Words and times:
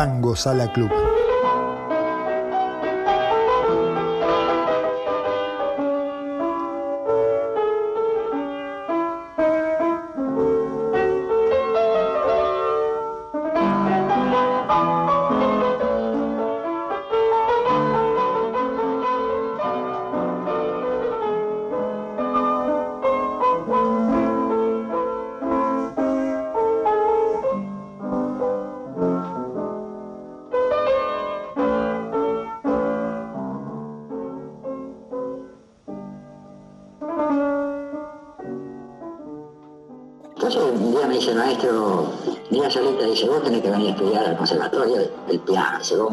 Tango 0.00 0.34
Sala 0.34 0.66
Club. 0.72 1.09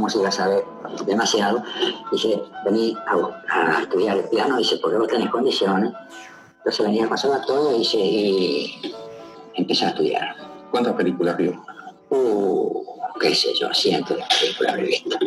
Saber 0.10 0.64
demasiado, 1.06 1.64
dice, 2.12 2.42
vení 2.66 2.96
a, 3.08 3.82
estudiar 3.82 4.18
el 4.18 4.30
piano, 4.30 4.58
dice, 4.58 4.78
porque 4.82 4.98
vos 4.98 5.08
tenés 5.08 5.30
condiciones. 5.30 5.92
Entonces 6.58 6.86
venía 6.86 7.04
al 7.04 7.10
conservatorio 7.10 7.76
y, 7.76 7.80
dice, 7.80 7.98
y 7.98 8.96
empecé 9.56 9.86
a 9.86 9.90
estudiar. 9.90 10.36
¿Cuántas 10.72 10.94
películas 10.94 11.38
vio? 11.38 11.64
Uh, 12.10 12.84
qué 13.20 13.34
sé 13.34 13.50
yo, 13.60 13.74
cientos 13.74 14.18
de 14.18 14.24
películas 14.40 14.78
he 14.78 14.82
visto. 14.82 15.18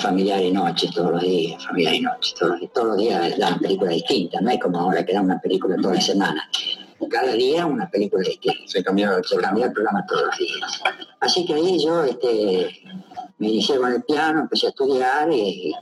familiar 0.00 0.42
y 0.42 0.52
noche 0.52 0.88
todos 0.94 1.12
los 1.12 1.22
días, 1.22 1.64
familiar 1.64 1.94
y 1.94 2.00
noche, 2.00 2.34
todos, 2.38 2.60
todos 2.72 2.86
los 2.88 2.96
días 2.98 3.38
dan 3.38 3.58
películas 3.58 3.94
distintas, 3.94 4.42
no 4.42 4.50
es 4.50 4.60
como 4.60 4.78
ahora 4.78 5.04
que 5.04 5.12
dan 5.12 5.24
una 5.24 5.40
película 5.40 5.76
toda 5.76 5.94
la 5.94 6.00
Cada 7.10 7.32
día 7.32 7.66
una 7.66 7.88
película 7.88 8.22
distinta. 8.22 8.58
Se 8.66 8.82
cambia, 8.82 9.12
Se 9.22 9.36
cambia 9.36 9.66
el 9.66 9.72
programa 9.72 10.04
todos 10.06 10.26
los 10.26 10.38
días. 10.38 10.82
Así 11.20 11.44
que 11.44 11.54
ahí 11.54 11.84
yo 11.84 12.04
este, 12.04 12.82
me 13.38 13.48
inicié 13.48 13.76
con 13.76 13.92
el 13.92 14.02
piano, 14.02 14.40
empecé 14.40 14.66
a 14.66 14.70
estudiar 14.70 15.30
y 15.32 15.74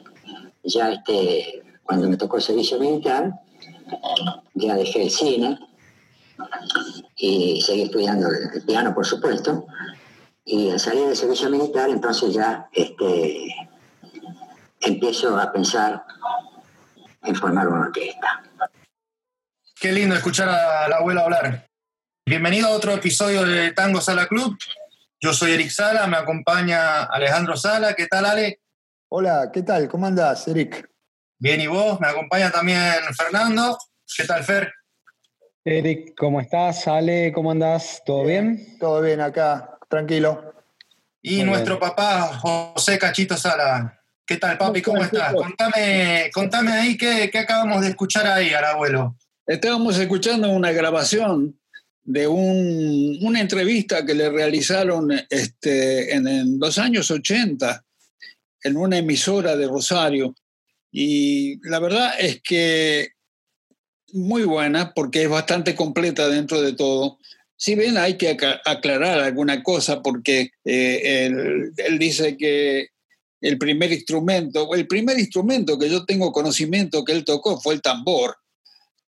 ya 0.64 0.92
este, 0.92 1.62
cuando 1.84 2.08
me 2.08 2.16
tocó 2.16 2.36
el 2.36 2.42
servicio 2.42 2.78
militar, 2.78 3.32
ya 4.54 4.74
dejé 4.74 5.02
el 5.02 5.10
cine 5.10 5.58
y 7.16 7.60
seguí 7.60 7.82
estudiando 7.82 8.28
el 8.28 8.62
piano, 8.62 8.94
por 8.94 9.06
supuesto. 9.06 9.66
Y 10.44 10.70
al 10.70 10.80
salir 10.80 11.06
del 11.06 11.16
servicio 11.16 11.48
militar, 11.50 11.88
entonces 11.90 12.34
ya 12.34 12.68
este, 12.72 13.54
empiezo 14.80 15.38
a 15.38 15.52
pensar 15.52 16.04
en 17.22 17.34
formar 17.34 17.68
una 17.68 17.82
orquesta. 17.82 18.42
Qué 19.82 19.90
lindo 19.90 20.14
escuchar 20.14 20.48
al 20.48 20.92
abuelo 20.92 21.22
hablar. 21.22 21.66
Bienvenido 22.24 22.68
a 22.68 22.70
otro 22.70 22.92
episodio 22.92 23.44
de 23.44 23.72
Tango 23.72 24.00
Sala 24.00 24.28
Club. 24.28 24.56
Yo 25.20 25.32
soy 25.32 25.54
Eric 25.54 25.70
Sala, 25.70 26.06
me 26.06 26.16
acompaña 26.16 27.02
Alejandro 27.02 27.56
Sala. 27.56 27.94
¿Qué 27.94 28.06
tal, 28.06 28.26
Ale? 28.26 28.60
Hola, 29.08 29.50
¿qué 29.52 29.64
tal? 29.64 29.88
¿Cómo 29.88 30.06
andás, 30.06 30.46
Eric? 30.46 30.88
Bien, 31.40 31.60
¿y 31.60 31.66
vos? 31.66 31.98
Me 31.98 32.06
acompaña 32.06 32.52
también 32.52 32.80
Fernando. 33.16 33.76
¿Qué 34.16 34.22
tal, 34.22 34.44
Fer? 34.44 34.72
Eric, 35.64 36.14
¿cómo 36.16 36.40
estás? 36.40 36.86
Ale, 36.86 37.32
¿cómo 37.32 37.50
andás? 37.50 38.02
¿Todo 38.06 38.24
bien? 38.24 38.78
Todo 38.78 39.00
bien 39.00 39.20
acá, 39.20 39.78
tranquilo. 39.88 40.54
Y 41.22 41.42
nuestro 41.42 41.80
papá, 41.80 42.28
José 42.38 43.00
Cachito 43.00 43.36
Sala. 43.36 44.00
¿Qué 44.24 44.36
tal, 44.36 44.56
papi? 44.56 44.80
¿Cómo 44.80 45.02
estás? 45.02 45.34
Contame, 45.34 46.30
contame 46.32 46.70
ahí 46.70 46.96
qué, 46.96 47.28
qué 47.32 47.40
acabamos 47.40 47.80
de 47.80 47.88
escuchar 47.88 48.28
ahí 48.28 48.54
al 48.54 48.64
abuelo. 48.64 49.16
Estábamos 49.52 49.98
escuchando 49.98 50.48
una 50.48 50.72
grabación 50.72 51.60
de 52.04 52.26
una 52.26 53.38
entrevista 53.38 54.06
que 54.06 54.14
le 54.14 54.30
realizaron 54.30 55.10
este, 55.28 56.14
en, 56.14 56.58
los 56.58 56.78
años 56.78 57.10
80 57.10 57.84
en 58.62 58.76
una 58.78 58.96
emisora 58.96 59.54
de 59.54 59.68
Rosario. 59.68 60.34
Y 60.90 61.60
la 61.68 61.80
verdad 61.80 62.14
es 62.18 62.40
que 62.40 63.10
muy 64.14 64.44
buena 64.44 64.94
porque 64.94 65.24
es 65.24 65.28
bastante 65.28 65.74
completa 65.74 66.30
dentro 66.30 66.62
de 66.62 66.72
todo. 66.72 67.18
Si 67.54 67.74
bien 67.74 67.98
hay 67.98 68.16
que 68.16 68.34
aclarar 68.64 69.20
alguna 69.20 69.62
cosa 69.62 70.00
porque 70.00 70.52
eh, 70.64 71.26
él, 71.26 71.74
él, 71.76 71.98
dice 71.98 72.38
que 72.38 72.88
el 73.42 73.58
primer 73.58 73.92
instrumento, 73.92 74.74
el 74.74 74.86
primer 74.86 75.18
instrumento 75.18 75.78
que 75.78 75.90
yo 75.90 76.06
tengo 76.06 76.32
conocimiento 76.32 77.04
que 77.04 77.12
él 77.12 77.22
tocó 77.26 77.60
fue 77.60 77.74
el 77.74 77.82
tambor. 77.82 78.36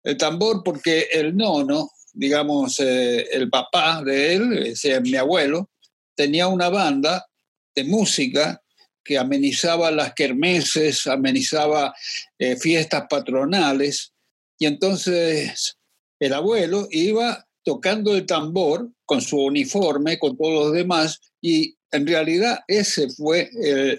El 0.04 0.16
tambor 0.16 0.62
porque 0.64 1.08
el 1.12 1.36
nono 1.36 1.90
digamos, 2.12 2.78
eh, 2.80 3.26
el 3.32 3.48
papá 3.48 4.02
de 4.04 4.34
él, 4.34 4.58
ese, 4.66 5.00
mi 5.00 5.14
abuelo, 5.16 5.70
tenía 6.14 6.46
una 6.46 6.68
banda 6.68 7.26
de 7.74 7.84
música 7.84 8.62
que 9.04 9.18
amenizaba 9.18 9.90
las 9.90 10.12
kermeses, 10.14 11.06
amenizaba 11.06 11.94
eh, 12.38 12.56
fiestas 12.56 13.04
patronales, 13.08 14.12
y 14.58 14.66
entonces 14.66 15.76
el 16.20 16.32
abuelo 16.34 16.86
iba 16.90 17.44
tocando 17.64 18.14
el 18.14 18.26
tambor 18.26 18.90
con 19.04 19.20
su 19.20 19.38
uniforme, 19.38 20.18
con 20.18 20.36
todos 20.36 20.66
los 20.66 20.72
demás, 20.72 21.20
y 21.40 21.74
en 21.90 22.06
realidad 22.06 22.60
ese 22.68 23.08
fue 23.10 23.50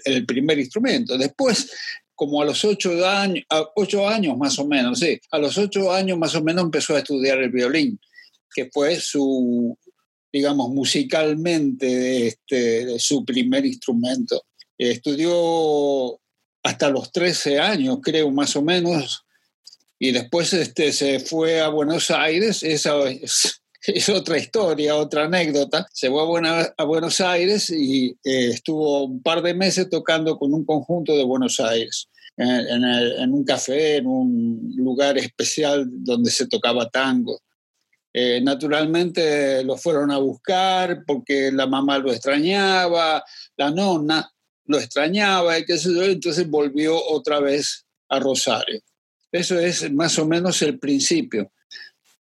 el 0.04 0.26
primer 0.26 0.58
instrumento. 0.58 1.16
Después 1.16 1.70
como 2.14 2.40
a 2.40 2.44
los 2.44 2.64
ocho 2.64 3.06
años, 3.06 3.44
ocho 3.74 4.08
años 4.08 4.36
más 4.36 4.58
o 4.58 4.66
menos, 4.66 5.00
sí, 5.00 5.18
a 5.30 5.38
los 5.38 5.58
ocho 5.58 5.92
años 5.92 6.18
más 6.18 6.34
o 6.34 6.42
menos 6.42 6.64
empezó 6.64 6.94
a 6.94 6.98
estudiar 6.98 7.38
el 7.38 7.50
violín, 7.50 7.98
que 8.54 8.70
fue 8.72 9.00
su, 9.00 9.76
digamos, 10.32 10.70
musicalmente 10.70 12.28
este, 12.28 12.98
su 12.98 13.24
primer 13.24 13.66
instrumento. 13.66 14.44
Estudió 14.78 16.20
hasta 16.62 16.88
los 16.88 17.12
13 17.12 17.60
años, 17.60 17.98
creo, 18.02 18.30
más 18.30 18.56
o 18.56 18.62
menos, 18.62 19.24
y 19.98 20.12
después 20.12 20.52
este, 20.52 20.92
se 20.92 21.20
fue 21.20 21.60
a 21.60 21.68
Buenos 21.68 22.10
Aires, 22.10 22.62
esa 22.62 23.08
es, 23.08 23.62
es 23.88 24.08
otra 24.08 24.38
historia, 24.38 24.96
otra 24.96 25.24
anécdota. 25.24 25.86
Se 25.92 26.08
fue 26.08 26.48
a, 26.48 26.74
a 26.76 26.84
Buenos 26.84 27.20
Aires 27.20 27.70
y 27.70 28.08
eh, 28.24 28.48
estuvo 28.48 29.04
un 29.04 29.22
par 29.22 29.42
de 29.42 29.54
meses 29.54 29.88
tocando 29.90 30.38
con 30.38 30.54
un 30.54 30.64
conjunto 30.64 31.16
de 31.16 31.24
Buenos 31.24 31.60
Aires. 31.60 32.08
En, 32.36 33.32
un 33.32 33.44
café, 33.44 33.98
en 33.98 34.08
un 34.08 34.72
lugar 34.76 35.16
especial 35.18 35.86
donde 35.88 36.32
se 36.32 36.48
tocaba 36.48 36.90
tango. 36.90 37.40
Eh, 38.12 38.40
naturalmente 38.42 39.62
lo 39.62 39.76
fueron 39.76 40.10
a 40.10 40.18
buscar 40.18 41.04
porque 41.06 41.52
la 41.52 41.68
mamá 41.68 41.98
lo 41.98 42.10
extrañaba, 42.10 43.22
la 43.56 43.70
nonna 43.70 44.28
lo 44.64 44.78
extrañaba 44.78 45.56
y 45.56 45.64
qué 45.64 45.78
sé 45.78 45.94
yo, 45.94 46.02
entonces 46.02 46.48
volvió 46.48 47.00
otra 47.08 47.38
vez 47.38 47.86
a 48.08 48.18
Rosario. 48.18 48.80
Eso 49.30 49.56
es 49.60 49.92
más 49.92 50.18
o 50.18 50.26
menos 50.26 50.60
el 50.62 50.80
principio. 50.80 51.52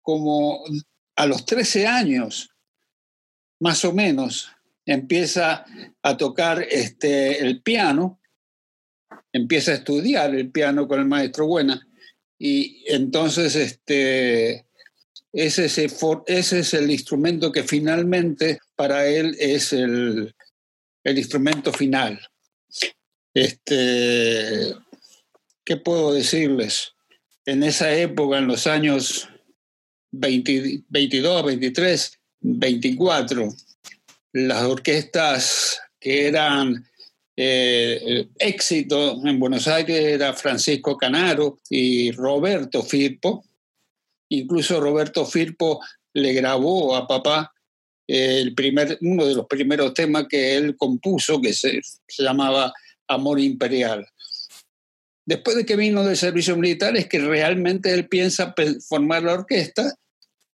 Como 0.03 0.63
a 1.15 1.25
los 1.25 1.45
13 1.45 1.87
años, 1.87 2.49
más 3.59 3.85
o 3.85 3.93
menos, 3.93 4.51
empieza 4.85 5.65
a 6.01 6.17
tocar 6.17 6.65
este, 6.69 7.39
el 7.39 7.61
piano, 7.61 8.19
empieza 9.31 9.71
a 9.71 9.75
estudiar 9.75 10.35
el 10.35 10.51
piano 10.51 10.87
con 10.87 10.99
el 10.99 11.05
maestro 11.05 11.47
Buena, 11.47 11.87
y 12.37 12.83
entonces 12.87 13.55
este, 13.55 14.65
ese, 15.31 15.65
es 15.65 15.77
ese 16.27 16.59
es 16.59 16.73
el 16.73 16.91
instrumento 16.91 17.51
que 17.51 17.63
finalmente 17.63 18.59
para 18.75 19.07
él 19.07 19.35
es 19.39 19.73
el, 19.73 20.35
el 21.03 21.17
instrumento 21.17 21.71
final. 21.71 22.19
Este, 23.33 24.75
¿Qué 25.63 25.77
puedo 25.77 26.13
decirles? 26.13 26.93
En 27.45 27.63
esa 27.63 27.93
época, 27.93 28.37
en 28.37 28.47
los 28.47 28.67
años 28.67 29.29
22, 30.19 31.45
23, 31.45 32.19
24, 32.41 33.49
las 34.33 34.63
orquestas 34.63 35.79
que 35.99 36.27
eran 36.27 36.85
eh, 37.37 38.27
éxito 38.37 39.19
en 39.25 39.39
Buenos 39.39 39.67
Aires 39.67 39.99
era 39.99 40.33
Francisco 40.33 40.97
Canaro 40.97 41.59
y 41.69 42.11
Roberto 42.11 42.83
Firpo. 42.83 43.43
Incluso 44.29 44.79
Roberto 44.79 45.25
Firpo 45.25 45.79
le 46.13 46.33
grabó 46.33 46.95
a 46.95 47.07
papá 47.07 47.51
el 48.07 48.53
primer, 48.53 48.97
uno 49.01 49.25
de 49.25 49.35
los 49.35 49.47
primeros 49.47 49.93
temas 49.93 50.27
que 50.29 50.55
él 50.55 50.77
compuso, 50.77 51.41
que 51.41 51.53
se, 51.53 51.81
se 52.07 52.23
llamaba 52.23 52.71
Amor 53.07 53.39
Imperial. 53.39 54.05
Después 55.25 55.57
de 55.57 55.65
que 55.65 55.75
vino 55.75 56.03
del 56.03 56.15
servicio 56.15 56.55
militar 56.55 56.95
es 56.95 57.07
que 57.07 57.19
realmente 57.19 57.91
él 57.93 58.07
piensa 58.07 58.53
formar 58.87 59.23
la 59.23 59.33
orquesta 59.33 59.95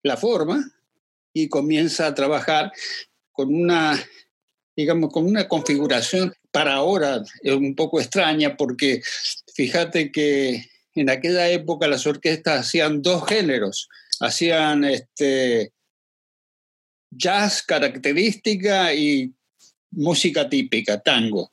la 0.04 0.18
forma 0.18 0.72
y 1.34 1.48
comienza 1.48 2.08
a 2.08 2.16
trabajar 2.16 2.72
con 3.32 3.54
una, 3.54 3.98
digamos, 4.76 5.12
con 5.12 5.26
una 5.26 5.48
configuración 5.48 6.34
para 6.52 6.74
ahora 6.74 7.24
un 7.46 7.76
poco 7.76 8.00
extraña, 8.00 8.58
porque 8.58 9.02
fíjate 9.54 10.12
que 10.12 10.70
en 10.96 11.10
aquella 11.10 11.50
época 11.50 11.88
las 11.88 12.06
orquestas 12.06 12.68
hacían 12.68 13.02
dos 13.02 13.26
géneros, 13.26 13.88
hacían 14.20 14.84
este, 14.84 15.72
jazz 17.10 17.64
característica 17.64 18.94
y 18.94 19.34
música 19.92 20.50
típica, 20.50 21.02
tango. 21.02 21.52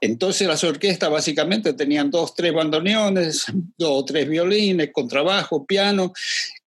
Entonces 0.00 0.46
las 0.46 0.64
orquestas 0.64 1.10
básicamente 1.10 1.74
tenían 1.74 2.10
dos, 2.10 2.34
tres 2.34 2.54
bandoneones, 2.54 3.44
dos 3.76 3.90
o 3.90 4.04
tres 4.04 4.28
violines, 4.28 4.90
contrabajo, 4.92 5.66
piano 5.66 6.12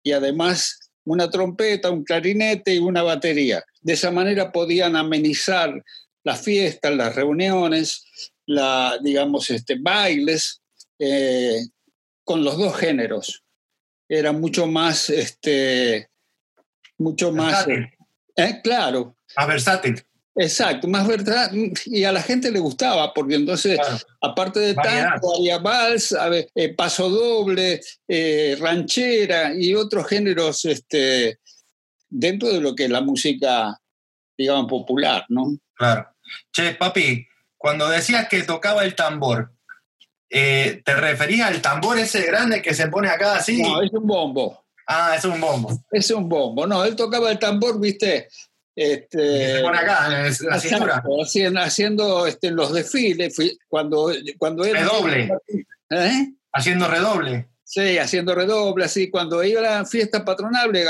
y 0.03 0.11
además 0.11 0.91
una 1.05 1.29
trompeta, 1.29 1.89
un 1.89 2.03
clarinete 2.03 2.75
y 2.75 2.79
una 2.79 3.01
batería. 3.03 3.63
De 3.81 3.93
esa 3.93 4.11
manera 4.11 4.51
podían 4.51 4.95
amenizar 4.95 5.83
las 6.23 6.41
fiestas, 6.41 6.95
las 6.95 7.15
reuniones, 7.15 8.05
la, 8.45 8.97
digamos, 9.01 9.49
este, 9.49 9.77
bailes 9.79 10.61
eh, 10.99 11.59
con 12.23 12.43
los 12.43 12.57
dos 12.57 12.77
géneros. 12.77 13.43
Era 14.07 14.31
mucho 14.31 14.67
más, 14.67 15.09
este, 15.09 16.09
mucho 16.97 17.31
más, 17.31 17.67
eh, 17.67 18.61
claro. 18.63 19.17
Más 19.35 19.47
versátil. 19.47 20.03
Exacto, 20.35 20.87
más 20.87 21.07
verdad, 21.07 21.51
y 21.85 22.03
a 22.05 22.11
la 22.11 22.21
gente 22.21 22.49
le 22.49 22.59
gustaba, 22.59 23.13
porque 23.13 23.35
entonces, 23.35 23.79
aparte 24.19 24.59
de 24.59 24.73
tango, 24.73 25.37
había 25.37 25.59
vals, 25.59 26.15
eh, 26.55 26.73
paso 26.73 27.07
doble, 27.07 27.81
eh, 28.07 28.57
ranchera 28.59 29.53
y 29.53 29.75
otros 29.75 30.07
géneros 30.07 30.65
este, 30.65 31.39
dentro 32.09 32.49
de 32.49 32.61
lo 32.61 32.73
que 32.73 32.85
es 32.85 32.89
la 32.89 33.01
música, 33.01 33.79
digamos, 34.35 34.67
popular, 34.67 35.23
¿no? 35.29 35.55
Claro. 35.75 36.07
Che, 36.51 36.73
papi, 36.73 37.27
cuando 37.55 37.87
decías 37.87 38.27
que 38.27 38.41
tocaba 38.41 38.83
el 38.83 38.95
tambor, 38.95 39.53
eh, 40.31 40.81
¿te 40.83 40.95
referías 40.95 41.49
al 41.49 41.61
tambor 41.61 41.99
ese 41.99 42.23
grande 42.23 42.59
que 42.59 42.73
se 42.73 42.87
pone 42.87 43.07
acá 43.07 43.35
así? 43.35 43.61
No, 43.61 43.83
es 43.83 43.91
un 43.93 44.07
bombo. 44.07 44.65
Ah, 44.87 45.13
es 45.15 45.25
un 45.25 45.39
bombo. 45.39 45.79
Es 45.91 46.09
un 46.09 46.27
bombo. 46.27 46.65
No, 46.65 46.83
él 46.83 46.95
tocaba 46.95 47.31
el 47.31 47.37
tambor, 47.37 47.79
viste, 47.79 48.29
este, 48.75 49.65
acá, 49.65 50.25
Haciendo, 50.51 51.61
haciendo 51.61 52.25
este, 52.27 52.51
los 52.51 52.73
desfiles, 52.73 53.35
cuando, 53.67 54.11
cuando 54.37 54.65
era... 54.65 54.81
Redoble. 54.81 55.29
¿Eh? 55.89 56.33
Haciendo 56.51 56.87
redoble. 56.87 57.49
Sí, 57.63 57.97
haciendo 57.97 58.35
redoble, 58.35 58.85
así. 58.85 59.09
Cuando 59.09 59.43
iban 59.43 59.85
fiestas 59.87 60.23
patronales, 60.23 60.87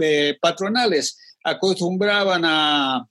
eh, 0.00 0.36
patronales 0.40 1.18
acostumbraban 1.44 2.42
a, 2.44 3.06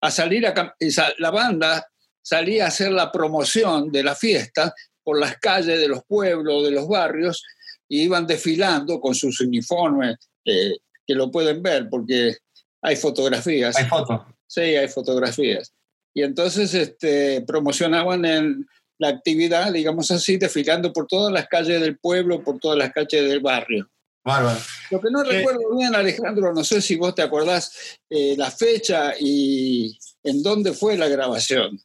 a 0.00 0.10
salir 0.10 0.46
a... 0.46 0.74
La 1.18 1.30
banda 1.30 1.86
salía 2.22 2.64
a 2.64 2.68
hacer 2.68 2.92
la 2.92 3.10
promoción 3.10 3.90
de 3.90 4.04
la 4.04 4.14
fiesta 4.14 4.74
por 5.02 5.18
las 5.18 5.38
calles 5.38 5.80
de 5.80 5.88
los 5.88 6.04
pueblos, 6.04 6.64
de 6.64 6.70
los 6.70 6.86
barrios, 6.86 7.42
y 7.88 8.02
iban 8.02 8.26
desfilando 8.26 9.00
con 9.00 9.14
sus 9.14 9.40
uniformes, 9.40 10.16
eh, 10.44 10.76
que 11.06 11.14
lo 11.14 11.30
pueden 11.30 11.62
ver, 11.62 11.88
porque 11.90 12.36
hay 12.82 12.96
fotografías. 12.96 13.76
Hay 13.76 13.86
fotos. 13.86 14.20
Sí, 14.46 14.60
hay 14.60 14.88
fotografías. 14.88 15.72
Y 16.14 16.22
entonces 16.22 16.74
este, 16.74 17.40
promocionaban 17.42 18.66
la 18.98 19.08
actividad, 19.08 19.72
digamos 19.72 20.10
así, 20.10 20.36
desfilando 20.36 20.92
por 20.92 21.06
todas 21.06 21.32
las 21.32 21.48
calles 21.48 21.80
del 21.80 21.98
pueblo, 21.98 22.42
por 22.42 22.58
todas 22.58 22.76
las 22.76 22.92
calles 22.92 23.28
del 23.28 23.40
barrio. 23.40 23.88
Bárbaro. 24.24 24.60
Lo 24.90 25.00
que 25.00 25.10
no 25.10 25.24
recuerdo 25.24 25.76
bien, 25.76 25.94
Alejandro, 25.94 26.52
no 26.52 26.62
sé 26.62 26.80
si 26.80 26.96
vos 26.96 27.14
te 27.14 27.22
acordás 27.22 27.98
eh, 28.08 28.36
la 28.36 28.50
fecha 28.50 29.14
y 29.18 29.98
en 30.22 30.42
dónde 30.42 30.72
fue 30.72 30.96
la 30.96 31.08
grabación. 31.08 31.80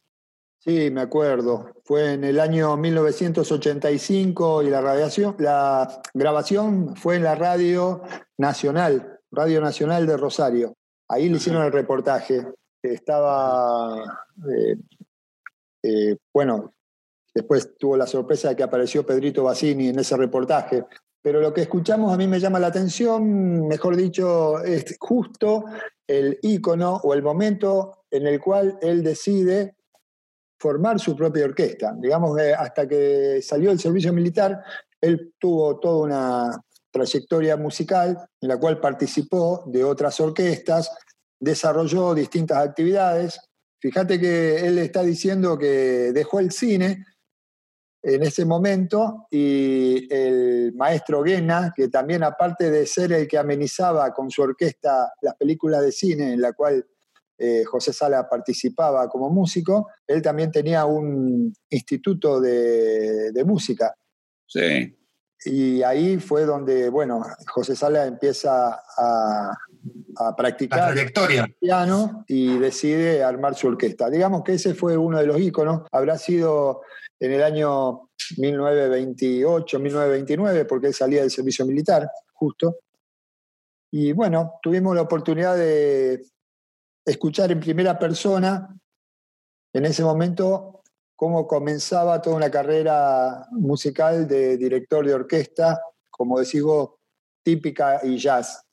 Sí, 0.60 0.90
me 0.90 1.00
acuerdo. 1.00 1.72
Fue 1.84 2.12
en 2.12 2.24
el 2.24 2.38
año 2.38 2.76
1985 2.76 4.62
y 4.62 4.70
la, 4.70 4.80
radiación, 4.80 5.34
la 5.38 6.02
grabación 6.14 6.94
fue 6.94 7.16
en 7.16 7.24
la 7.24 7.34
Radio 7.34 8.02
Nacional, 8.36 9.20
Radio 9.32 9.60
Nacional 9.60 10.06
de 10.06 10.16
Rosario. 10.16 10.77
Ahí 11.08 11.28
le 11.28 11.36
hicieron 11.36 11.64
el 11.64 11.72
reportaje. 11.72 12.46
Estaba, 12.82 14.26
eh, 14.48 14.76
eh, 15.82 16.16
bueno, 16.32 16.74
después 17.34 17.76
tuvo 17.78 17.96
la 17.96 18.06
sorpresa 18.06 18.50
de 18.50 18.56
que 18.56 18.62
apareció 18.62 19.04
Pedrito 19.04 19.44
Bassini 19.44 19.88
en 19.88 19.98
ese 19.98 20.16
reportaje. 20.16 20.84
Pero 21.22 21.40
lo 21.40 21.52
que 21.52 21.62
escuchamos 21.62 22.12
a 22.12 22.16
mí 22.16 22.28
me 22.28 22.40
llama 22.40 22.60
la 22.60 22.68
atención, 22.68 23.66
mejor 23.66 23.96
dicho, 23.96 24.62
es 24.62 24.96
justo 24.98 25.64
el 26.06 26.38
ícono 26.42 27.00
o 27.02 27.14
el 27.14 27.22
momento 27.22 28.04
en 28.10 28.26
el 28.26 28.40
cual 28.40 28.78
él 28.80 29.02
decide 29.02 29.76
formar 30.58 30.98
su 30.98 31.16
propia 31.16 31.44
orquesta. 31.44 31.94
Digamos 31.98 32.36
que 32.36 32.52
hasta 32.52 32.86
que 32.86 33.40
salió 33.42 33.70
del 33.70 33.78
servicio 33.78 34.12
militar, 34.12 34.62
él 35.00 35.34
tuvo 35.38 35.78
toda 35.78 36.04
una 36.04 36.64
trayectoria 36.98 37.56
musical 37.56 38.18
en 38.40 38.48
la 38.48 38.58
cual 38.58 38.80
participó 38.80 39.64
de 39.66 39.84
otras 39.84 40.18
orquestas, 40.20 40.90
desarrolló 41.40 42.14
distintas 42.14 42.58
actividades. 42.58 43.40
Fíjate 43.80 44.18
que 44.18 44.66
él 44.66 44.78
está 44.78 45.02
diciendo 45.02 45.56
que 45.56 46.12
dejó 46.12 46.40
el 46.40 46.50
cine 46.50 47.04
en 48.02 48.22
ese 48.22 48.44
momento 48.44 49.26
y 49.30 50.12
el 50.12 50.72
maestro 50.74 51.22
Guena, 51.22 51.72
que 51.74 51.88
también 51.88 52.24
aparte 52.24 52.70
de 52.70 52.86
ser 52.86 53.12
el 53.12 53.28
que 53.28 53.38
amenizaba 53.38 54.12
con 54.12 54.30
su 54.30 54.42
orquesta 54.42 55.12
las 55.20 55.36
películas 55.36 55.82
de 55.82 55.92
cine 55.92 56.32
en 56.32 56.40
la 56.40 56.52
cual 56.52 56.84
eh, 57.38 57.64
José 57.64 57.92
Sala 57.92 58.28
participaba 58.28 59.08
como 59.08 59.30
músico, 59.30 59.88
él 60.06 60.20
también 60.22 60.50
tenía 60.50 60.84
un 60.86 61.52
instituto 61.70 62.40
de, 62.40 63.30
de 63.30 63.44
música. 63.44 63.94
Sí. 64.46 64.96
Y 65.44 65.82
ahí 65.82 66.18
fue 66.18 66.44
donde, 66.44 66.88
bueno, 66.88 67.22
José 67.46 67.76
Sala 67.76 68.06
empieza 68.06 68.82
a, 68.96 69.56
a 70.16 70.36
practicar 70.36 70.96
el 70.96 71.54
piano 71.60 72.24
y 72.26 72.58
decide 72.58 73.22
armar 73.22 73.54
su 73.54 73.68
orquesta. 73.68 74.10
Digamos 74.10 74.42
que 74.42 74.54
ese 74.54 74.74
fue 74.74 74.96
uno 74.96 75.18
de 75.18 75.26
los 75.26 75.40
íconos, 75.40 75.82
habrá 75.92 76.18
sido 76.18 76.82
en 77.20 77.32
el 77.32 77.42
año 77.42 78.10
1928, 78.36 79.78
1929, 79.78 80.64
porque 80.64 80.88
él 80.88 80.94
salía 80.94 81.20
del 81.22 81.30
servicio 81.30 81.64
militar, 81.66 82.10
justo. 82.32 82.78
Y 83.90 84.12
bueno, 84.12 84.54
tuvimos 84.62 84.94
la 84.94 85.02
oportunidad 85.02 85.56
de 85.56 86.22
escuchar 87.04 87.50
en 87.52 87.60
primera 87.60 87.98
persona, 87.98 88.68
en 89.72 89.84
ese 89.84 90.02
momento, 90.02 90.77
cómo 91.18 91.48
comenzaba 91.48 92.22
toda 92.22 92.36
una 92.36 92.48
carrera 92.48 93.48
musical 93.50 94.28
de 94.28 94.56
director 94.56 95.04
de 95.04 95.14
orquesta, 95.14 95.82
como 96.08 96.38
decís 96.38 96.62
vos, 96.62 96.90
típica 97.42 97.98
y 98.04 98.18
jazz, 98.18 98.64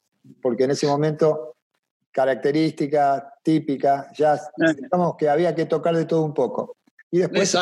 porque 0.44 0.66
en 0.66 0.72
ese 0.72 0.86
momento 0.86 1.56
característica, 2.12 3.34
típica, 3.42 4.12
jazz, 4.14 4.52
digamos 4.78 5.16
que 5.18 5.28
había 5.28 5.56
que 5.56 5.66
tocar 5.66 5.96
de 5.96 6.06
todo 6.06 6.22
un 6.22 6.36
poco. 6.36 6.78
Y 7.10 7.18
después, 7.18 7.58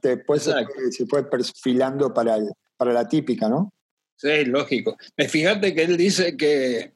después 0.00 0.50
se, 0.90 1.06
fue 1.06 1.28
perfilando 1.28 2.14
para, 2.14 2.38
para 2.78 2.94
la 2.94 3.06
típica, 3.06 3.50
¿no? 3.50 3.70
Sí, 4.16 4.46
lógico. 4.46 4.96
Fíjate 5.28 5.74
que 5.74 5.82
él 5.82 5.98
dice 5.98 6.38
que 6.38 6.94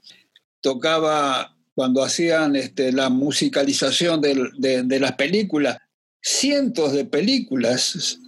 tocaba 0.62 1.54
cuando 1.74 2.02
hacían 2.02 2.56
este, 2.56 2.92
la 2.92 3.10
musicalización 3.10 4.22
de, 4.22 4.98
las 4.98 5.12
películas, 5.16 5.76
cientos 6.24 6.92
de 6.92 7.04
películas, 7.04 8.18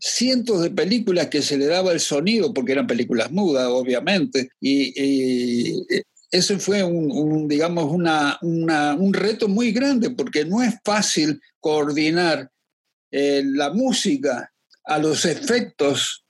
cientos 0.00 0.62
de 0.62 0.70
películas 0.70 1.28
que 1.28 1.40
se 1.40 1.56
le 1.56 1.66
daba 1.66 1.92
el 1.92 2.00
sonido, 2.00 2.52
porque 2.52 2.72
eran 2.72 2.86
películas 2.86 3.30
mudas, 3.30 3.66
obviamente, 3.68 4.50
y, 4.60 5.84
eso 6.30 6.58
fue 6.58 6.82
un, 6.82 7.46
digamos, 7.46 7.84
un 7.92 9.14
reto 9.14 9.46
muy 9.46 9.70
grande, 9.70 10.10
porque 10.10 10.44
no 10.44 10.62
es 10.62 10.74
fácil 10.84 11.40
coordinar 11.60 12.50
eh, 13.12 13.42
la 13.44 13.70
música 13.70 14.50
a 14.84 14.98
los 14.98 15.24
efectos 15.24 16.24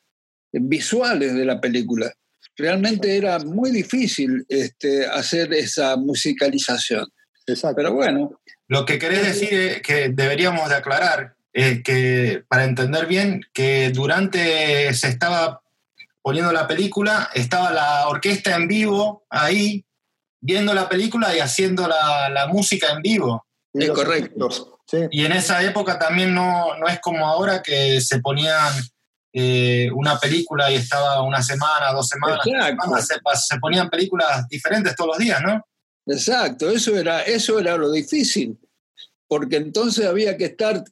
visuales 0.52 1.32
de 1.34 1.46
la 1.46 1.58
película 1.58 2.12
realmente 2.56 3.16
era 3.16 3.38
muy 3.38 3.70
difícil 3.70 4.44
este, 4.48 5.06
hacer 5.06 5.52
esa 5.52 5.96
musicalización. 5.96 7.06
Exacto. 7.46 7.76
Pero 7.76 7.94
bueno. 7.94 8.40
Lo 8.74 8.84
que 8.84 8.98
querés 8.98 9.22
decir 9.22 9.54
es 9.54 9.82
que 9.82 10.08
deberíamos 10.08 10.68
de 10.68 10.74
aclarar, 10.74 11.36
eh, 11.52 11.80
que 11.84 12.42
para 12.48 12.64
entender 12.64 13.06
bien, 13.06 13.46
que 13.52 13.90
durante 13.90 14.92
se 14.94 15.06
estaba 15.10 15.62
poniendo 16.20 16.50
la 16.50 16.66
película, 16.66 17.30
estaba 17.34 17.70
la 17.70 18.08
orquesta 18.08 18.56
en 18.56 18.66
vivo 18.66 19.26
ahí, 19.30 19.84
viendo 20.40 20.74
la 20.74 20.88
película 20.88 21.32
y 21.36 21.38
haciendo 21.38 21.86
la, 21.86 22.48
música 22.48 22.90
en 22.90 23.00
vivo. 23.00 23.46
Es 23.72 23.90
correcto. 23.90 24.48
Y 25.12 25.24
en 25.24 25.30
esa 25.30 25.62
época 25.62 25.96
también 25.96 26.34
no, 26.34 26.76
no 26.76 26.88
es 26.88 26.98
como 26.98 27.28
ahora 27.28 27.62
que 27.62 28.00
se 28.00 28.18
ponían 28.18 28.72
eh, 29.32 29.88
una 29.94 30.18
película 30.18 30.68
y 30.72 30.74
estaba 30.74 31.22
una 31.22 31.44
semana, 31.44 31.92
dos 31.92 32.08
semanas, 32.08 32.40
se, 33.46 33.56
ponían 33.60 33.88
películas 33.88 34.48
diferentes 34.48 34.96
todos 34.96 35.10
los 35.10 35.18
días, 35.18 35.40
¿no? 35.42 35.64
Exacto, 36.06 36.68
eso 36.70 36.98
era, 36.98 37.22
eso 37.22 37.60
era 37.60 37.76
lo 37.76 37.92
difícil. 37.92 38.58
Porque 39.28 39.56
entonces 39.56 40.06
había 40.06 40.36
que 40.36 40.46
estar 40.46 40.84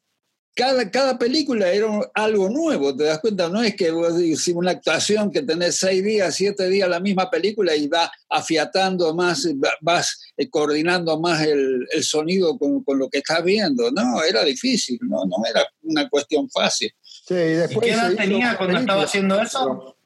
cada, 0.55 0.91
cada 0.91 1.19
película 1.19 1.71
era 1.71 1.89
algo 2.15 2.51
nuevo, 2.51 2.95
¿te 2.95 3.05
das 3.05 3.21
cuenta? 3.21 3.49
No 3.49 3.63
es 3.63 3.75
que 3.75 3.91
vos 3.91 4.13
una 4.55 4.73
actuación 4.73 5.31
que 5.31 5.43
tenés 5.43 5.79
seis 5.79 6.05
días, 6.05 6.35
siete 6.35 6.69
días 6.69 6.89
la 6.89 7.01
misma 7.01 7.31
película 7.31 7.75
y 7.75 7.89
vas 7.89 8.11
afiatando 8.29 9.15
más, 9.15 9.49
vas 9.81 10.21
eh, 10.37 10.51
coordinando 10.51 11.19
más 11.19 11.41
el, 11.43 11.87
el 11.91 12.05
sonido 12.05 12.59
con, 12.59 12.85
con, 12.85 12.99
lo 12.99 13.09
que 13.09 13.19
estás 13.19 13.43
viendo. 13.43 13.91
No, 13.93 14.23
era 14.23 14.45
difícil, 14.45 14.99
no, 15.03 15.25
no 15.25 15.37
era 15.49 15.67
una 15.83 16.09
cuestión 16.09 16.51
fácil. 16.51 16.93
Sí, 17.03 17.35
y 17.35 17.55
después 17.55 17.87
¿Qué 17.87 17.95
edad 17.95 18.13
tenía 18.15 18.57
cuando 18.59 18.79
estaba 18.79 19.05
haciendo 19.05 19.41
eso? 19.41 19.97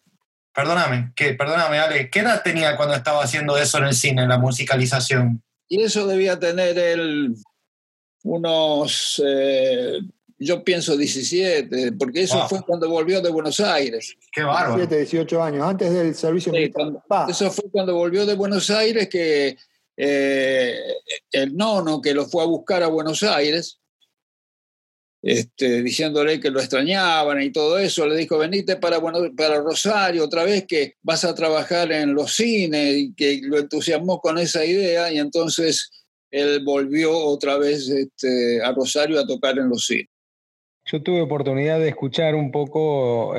Perdóname, 0.55 1.13
¿qué? 1.17 1.35
perdóname, 1.35 1.79
Ale, 1.79 2.09
¿qué 2.09 2.21
edad 2.21 2.43
tenía 2.43 2.77
cuando 2.77 2.95
estaba 2.95 3.23
haciendo 3.23 3.59
eso 3.59 3.79
en 3.79 3.85
el 3.85 3.95
cine, 3.95 4.23
en 4.23 4.29
la 4.29 4.39
musicalización? 4.39 5.43
Y 5.69 5.83
eso 5.83 6.07
debía 6.07 6.39
tener 6.39 6.79
el, 6.79 7.35
unos 8.27 9.23
eh, 9.25 10.01
yo 10.39 10.63
pienso 10.63 10.97
17, 10.97 11.93
porque 11.93 12.23
eso 12.23 12.47
fue 12.49 12.63
cuando 12.63 12.91
volvió 12.91 13.23
de 13.23 13.31
Buenos 13.31 13.59
Aires. 13.61 14.17
Qué 14.33 14.43
bárbaro. 14.43 14.77
17, 14.77 14.99
18 14.99 15.43
años, 15.43 15.67
antes 15.67 15.93
del 15.93 16.15
servicio 16.15 16.53
militar. 16.53 16.93
eso 17.29 17.51
fue 17.51 17.71
cuando 17.71 17.95
volvió 17.95 18.27
de 18.27 18.35
Buenos 18.35 18.69
Aires 18.69 19.09
que 19.09 19.57
eh, 19.97 20.79
el 21.33 21.57
nono 21.57 22.03
que 22.03 22.13
lo 22.13 22.27
fue 22.27 22.43
a 22.43 22.47
buscar 22.47 22.83
a 22.83 22.89
Buenos 22.89 23.23
Aires, 23.23 23.81
este, 25.23 25.83
diciéndole 25.83 26.39
que 26.39 26.51
lo 26.51 26.61
extrañaban 26.61 27.41
y 27.41 27.51
todo 27.51 27.79
eso, 27.79 28.07
le 28.07 28.17
dijo, 28.17 28.37
venite 28.37 28.77
para, 28.77 28.99
bueno, 28.99 29.19
para 29.35 29.61
Rosario 29.61 30.25
otra 30.25 30.45
vez 30.45 30.67
que 30.67 30.97
vas 31.03 31.25
a 31.25 31.35
trabajar 31.35 31.91
en 31.93 32.15
los 32.15 32.35
cines 32.35 32.95
y 32.95 33.15
que 33.15 33.41
lo 33.43 33.59
entusiasmó 33.59 34.21
con 34.21 34.37
esa 34.37 34.65
idea 34.65 35.11
y 35.11 35.19
entonces 35.19 35.91
él 36.37 36.63
volvió 36.65 37.17
otra 37.17 37.57
vez 37.59 37.89
este, 37.89 38.63
a 38.63 38.73
Rosario 38.73 39.19
a 39.19 39.27
tocar 39.27 39.59
en 39.59 39.69
los 39.69 39.87
cines. 39.87 40.09
Yo 40.85 41.03
tuve 41.03 41.21
oportunidad 41.21 41.81
de 41.81 41.89
escuchar 41.89 42.37
un 42.37 42.53
poco 42.53 43.35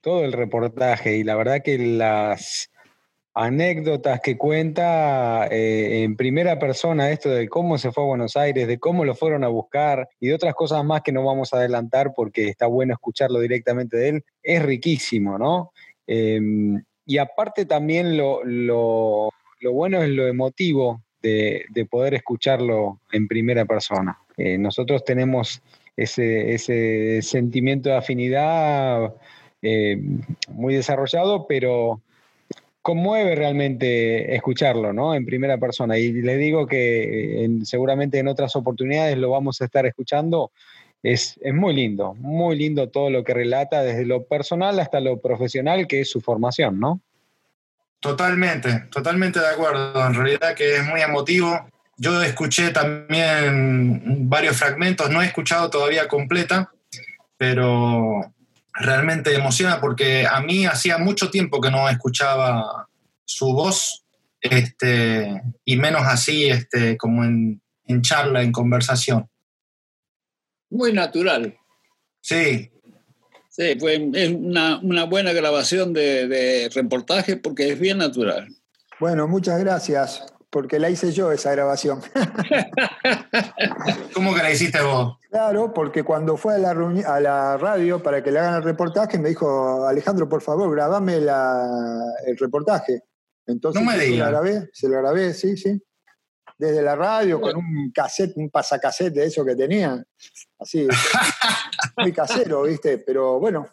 todo 0.00 0.24
el 0.24 0.32
reportaje 0.32 1.18
y 1.18 1.24
la 1.24 1.36
verdad 1.36 1.60
que 1.62 1.76
las 1.76 2.70
anécdotas 3.34 4.20
que 4.20 4.36
cuenta 4.36 5.46
eh, 5.50 6.02
en 6.02 6.16
primera 6.16 6.58
persona 6.58 7.10
esto 7.10 7.30
de 7.30 7.48
cómo 7.48 7.78
se 7.78 7.92
fue 7.92 8.04
a 8.04 8.08
Buenos 8.08 8.36
Aires, 8.36 8.66
de 8.66 8.78
cómo 8.78 9.04
lo 9.04 9.14
fueron 9.14 9.44
a 9.44 9.48
buscar 9.48 10.08
y 10.18 10.28
de 10.28 10.34
otras 10.34 10.54
cosas 10.54 10.84
más 10.84 11.02
que 11.02 11.12
no 11.12 11.24
vamos 11.24 11.52
a 11.52 11.58
adelantar 11.58 12.12
porque 12.14 12.48
está 12.48 12.66
bueno 12.66 12.94
escucharlo 12.94 13.40
directamente 13.40 13.96
de 13.96 14.08
él, 14.08 14.24
es 14.42 14.62
riquísimo, 14.62 15.38
¿no? 15.38 15.72
Em, 16.06 16.82
y 17.06 17.18
aparte 17.18 17.66
también 17.66 18.16
lo, 18.16 18.42
lo, 18.44 19.30
bueno 19.72 20.02
es 20.02 20.08
lo 20.08 20.26
emotivo 20.26 21.02
de, 21.22 21.64
de 21.70 21.84
poder 21.86 22.14
escucharlo 22.14 23.00
en 23.12 23.28
primera 23.28 23.64
persona. 23.64 24.18
Eh, 24.36 24.58
nosotros 24.58 25.04
tenemos 25.04 25.62
ese, 25.96 26.54
ese 26.54 27.20
sentimiento 27.22 27.90
de 27.90 27.96
afinidad 27.96 29.14
eh, 29.60 30.00
muy 30.48 30.74
desarrollado, 30.74 31.46
pero 31.46 32.00
conmueve 32.82 33.34
realmente 33.34 34.34
escucharlo, 34.34 34.92
¿no? 34.92 35.14
En 35.14 35.26
primera 35.26 35.58
persona. 35.58 35.98
Y 35.98 36.12
le 36.12 36.36
digo 36.38 36.66
que 36.66 37.48
seguramente 37.64 38.18
en 38.18 38.28
otras 38.28 38.56
oportunidades 38.56 39.18
lo 39.18 39.30
vamos 39.30 39.60
a 39.60 39.66
estar 39.66 39.84
escuchando. 39.84 40.50
Es, 41.02 41.38
es, 41.42 41.54
muy 41.54 41.74
lindo, 41.74 42.14
muy 42.14 42.56
lindo 42.56 42.88
todo 42.88 43.08
lo 43.08 43.24
que 43.24 43.32
relata, 43.32 43.82
desde 43.82 44.04
lo 44.04 44.24
personal 44.24 44.78
hasta 44.80 45.00
lo 45.00 45.18
profesional, 45.18 45.86
que 45.86 46.00
es 46.00 46.10
su 46.10 46.20
formación, 46.20 46.78
¿no? 46.78 47.00
Totalmente, 48.00 48.86
totalmente 48.90 49.38
de 49.40 49.48
acuerdo. 49.48 50.06
En 50.06 50.14
realidad 50.14 50.54
que 50.54 50.76
es 50.76 50.84
muy 50.86 51.02
emotivo. 51.02 51.68
Yo 51.96 52.22
escuché 52.22 52.70
también 52.70 54.28
varios 54.28 54.56
fragmentos, 54.56 55.10
no 55.10 55.20
he 55.20 55.26
escuchado 55.26 55.68
todavía 55.68 56.08
completa, 56.08 56.72
pero 57.36 58.32
realmente 58.72 59.34
emociona 59.34 59.82
porque 59.82 60.26
a 60.26 60.40
mí 60.40 60.64
hacía 60.64 60.96
mucho 60.96 61.30
tiempo 61.30 61.60
que 61.60 61.70
no 61.70 61.90
escuchaba 61.90 62.88
su 63.26 63.52
voz, 63.52 64.02
este, 64.40 65.42
y 65.66 65.76
menos 65.76 66.02
así 66.06 66.48
este, 66.48 66.96
como 66.96 67.22
en, 67.22 67.60
charla, 68.00 68.42
en 68.42 68.52
conversación. 68.52 69.28
Muy 70.70 70.94
natural. 70.94 71.54
Sí. 72.22 72.70
Sí, 73.50 73.76
fue 73.78 74.10
es 74.14 74.30
una, 74.30 74.78
una, 74.78 75.04
buena 75.04 75.32
grabación 75.32 75.92
de, 75.92 76.28
de 76.28 76.70
reportaje 76.72 77.36
porque 77.36 77.72
es 77.72 77.78
bien 77.78 77.98
natural. 77.98 78.48
Bueno, 79.00 79.28
muchas 79.28 79.60
gracias 79.60 80.22
porque 80.50 80.80
la 80.80 80.90
hice 80.90 81.12
yo 81.12 81.32
esa 81.32 81.52
grabación. 81.52 82.00
¿Cómo 84.14 84.34
que 84.34 84.42
la 84.42 84.50
hiciste 84.50 84.82
vos? 84.82 85.16
Claro, 85.30 85.72
porque 85.72 86.02
cuando 86.02 86.36
fue 86.36 86.56
a 86.56 86.58
la, 86.58 86.70
a 86.70 87.20
la 87.20 87.56
radio 87.56 88.02
para 88.02 88.22
que 88.22 88.32
le 88.32 88.40
hagan 88.40 88.56
el 88.56 88.64
reportaje, 88.64 89.18
me 89.18 89.30
dijo, 89.30 89.86
Alejandro, 89.86 90.28
por 90.28 90.42
favor, 90.42 90.70
grabame 90.74 91.16
el 91.16 92.36
reportaje. 92.38 93.04
Entonces 93.46 93.80
no 93.80 93.90
me 93.90 93.98
se 93.98 94.16
lo 94.16 94.26
grabé, 94.26 94.68
se 94.72 94.88
lo 94.88 94.98
grabé, 94.98 95.32
sí, 95.34 95.56
sí. 95.56 95.80
Desde 96.60 96.82
la 96.82 96.94
radio, 96.94 97.40
con 97.40 97.56
un 97.56 97.90
cassette, 97.90 98.36
un 98.36 98.50
pasacassette 98.50 99.14
de 99.14 99.24
eso 99.24 99.42
que 99.46 99.56
tenía. 99.56 100.04
Así, 100.58 100.86
muy 101.96 102.12
casero, 102.12 102.64
¿viste? 102.64 102.98
Pero 102.98 103.40
bueno, 103.40 103.66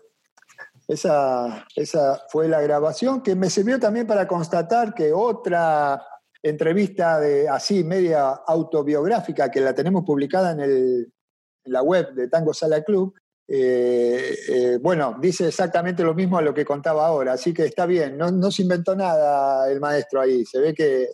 esa, 0.88 1.68
esa 1.76 2.22
fue 2.30 2.48
la 2.48 2.62
grabación 2.62 3.22
que 3.22 3.36
me 3.36 3.50
sirvió 3.50 3.78
también 3.78 4.08
para 4.08 4.26
constatar 4.26 4.94
que 4.94 5.12
otra 5.12 6.02
entrevista 6.42 7.20
de 7.20 7.50
así, 7.50 7.84
media 7.84 8.30
autobiográfica, 8.30 9.52
que 9.52 9.60
la 9.60 9.74
tenemos 9.74 10.06
publicada 10.06 10.54
en, 10.54 10.62
el, 10.62 11.14
la 11.66 11.82
web 11.82 12.14
de 12.14 12.30
Tango 12.30 12.54
Sala 12.54 12.86
Club, 12.86 13.14
eh, 13.50 14.34
eh, 14.48 14.80
bueno, 14.82 15.18
dice 15.20 15.50
exactamente 15.50 16.04
lo 16.04 16.14
mismo 16.14 16.38
a 16.38 16.42
lo 16.42 16.54
que 16.54 16.64
contaba 16.64 17.06
ahora, 17.06 17.34
así 17.34 17.54
que 17.54 17.66
está 17.66 17.86
bien, 17.86 18.18
no, 18.18 18.32
no, 18.32 18.50
se 18.50 18.62
inventó 18.62 18.96
nada 18.96 19.70
el 19.70 19.82
maestro 19.82 20.22
ahí, 20.22 20.46
se 20.46 20.60
ve 20.60 20.74
que 20.74 21.10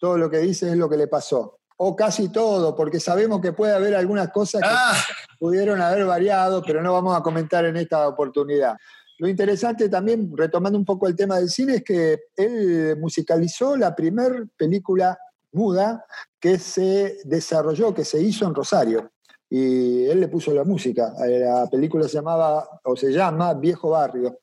todo 0.00 0.18
lo 0.18 0.28
que 0.28 0.38
dice 0.38 0.70
es 0.70 0.76
lo 0.76 0.88
que 0.88 0.96
le 0.96 1.06
pasó, 1.06 1.60
o 1.76 1.94
casi 1.94 2.30
todo, 2.30 2.74
porque 2.74 2.98
sabemos 2.98 3.40
que 3.40 3.52
puede 3.52 3.74
haber 3.74 3.94
algunas 3.94 4.30
cosas 4.30 4.62
que 4.62 4.68
ah. 4.68 4.94
pudieron 5.38 5.80
haber 5.80 6.06
variado, 6.06 6.62
pero 6.66 6.82
no 6.82 6.92
vamos 6.92 7.16
a 7.16 7.22
comentar 7.22 7.64
en 7.66 7.76
esta 7.76 8.08
oportunidad. 8.08 8.76
Lo 9.18 9.28
interesante 9.28 9.90
también, 9.90 10.32
retomando 10.34 10.78
un 10.78 10.84
poco 10.84 11.06
el 11.06 11.14
tema 11.14 11.36
del 11.36 11.50
cine, 11.50 11.76
es 11.76 11.84
que 11.84 12.20
él 12.34 12.96
musicalizó 12.98 13.76
la 13.76 13.94
primera 13.94 14.42
película 14.56 15.18
muda 15.52 16.06
que 16.40 16.58
se 16.58 17.18
desarrolló, 17.24 17.92
que 17.94 18.04
se 18.04 18.20
hizo 18.22 18.46
en 18.46 18.54
Rosario. 18.54 19.10
Y 19.50 20.06
él 20.06 20.20
le 20.20 20.28
puso 20.28 20.54
la 20.54 20.64
música. 20.64 21.12
La 21.18 21.66
película 21.66 22.08
se 22.08 22.14
llamaba, 22.14 22.66
o 22.84 22.96
se 22.96 23.12
llama, 23.12 23.52
Viejo 23.54 23.90
Barrio. 23.90 24.38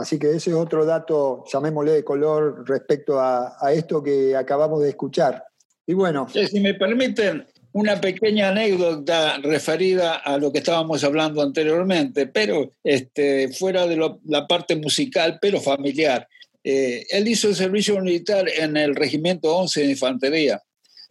Así 0.00 0.18
que 0.18 0.30
ese 0.30 0.50
es 0.50 0.56
otro 0.56 0.84
dato, 0.84 1.44
llamémosle 1.52 1.92
de 1.92 2.04
color, 2.04 2.68
respecto 2.68 3.20
a, 3.20 3.56
a 3.60 3.72
esto 3.72 4.02
que 4.02 4.36
acabamos 4.36 4.82
de 4.82 4.90
escuchar. 4.90 5.44
Y 5.86 5.94
bueno. 5.94 6.26
si 6.28 6.60
me 6.60 6.74
permiten, 6.74 7.46
una 7.72 8.00
pequeña 8.00 8.48
anécdota 8.48 9.38
referida 9.38 10.16
a 10.16 10.38
lo 10.38 10.52
que 10.52 10.58
estábamos 10.58 11.04
hablando 11.04 11.42
anteriormente, 11.42 12.26
pero 12.26 12.72
este, 12.82 13.48
fuera 13.52 13.86
de 13.86 13.96
la 14.24 14.46
parte 14.46 14.76
musical, 14.76 15.38
pero 15.40 15.60
familiar. 15.60 16.26
Eh, 16.64 17.06
él 17.10 17.28
hizo 17.28 17.48
el 17.48 17.54
servicio 17.54 18.00
militar 18.00 18.48
en 18.48 18.76
el 18.76 18.94
Regimiento 18.94 19.56
11 19.56 19.80
de 19.80 19.90
Infantería 19.90 20.62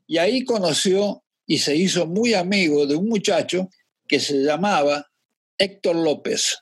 y 0.05 0.17
ahí 0.17 0.43
conoció 0.43 1.23
y 1.45 1.59
se 1.59 1.75
hizo 1.75 2.05
muy 2.05 2.33
amigo 2.33 2.85
de 2.85 2.95
un 2.95 3.07
muchacho 3.07 3.69
que 4.07 4.19
se 4.19 4.43
llamaba 4.43 5.07
Héctor 5.57 5.95
López. 5.95 6.59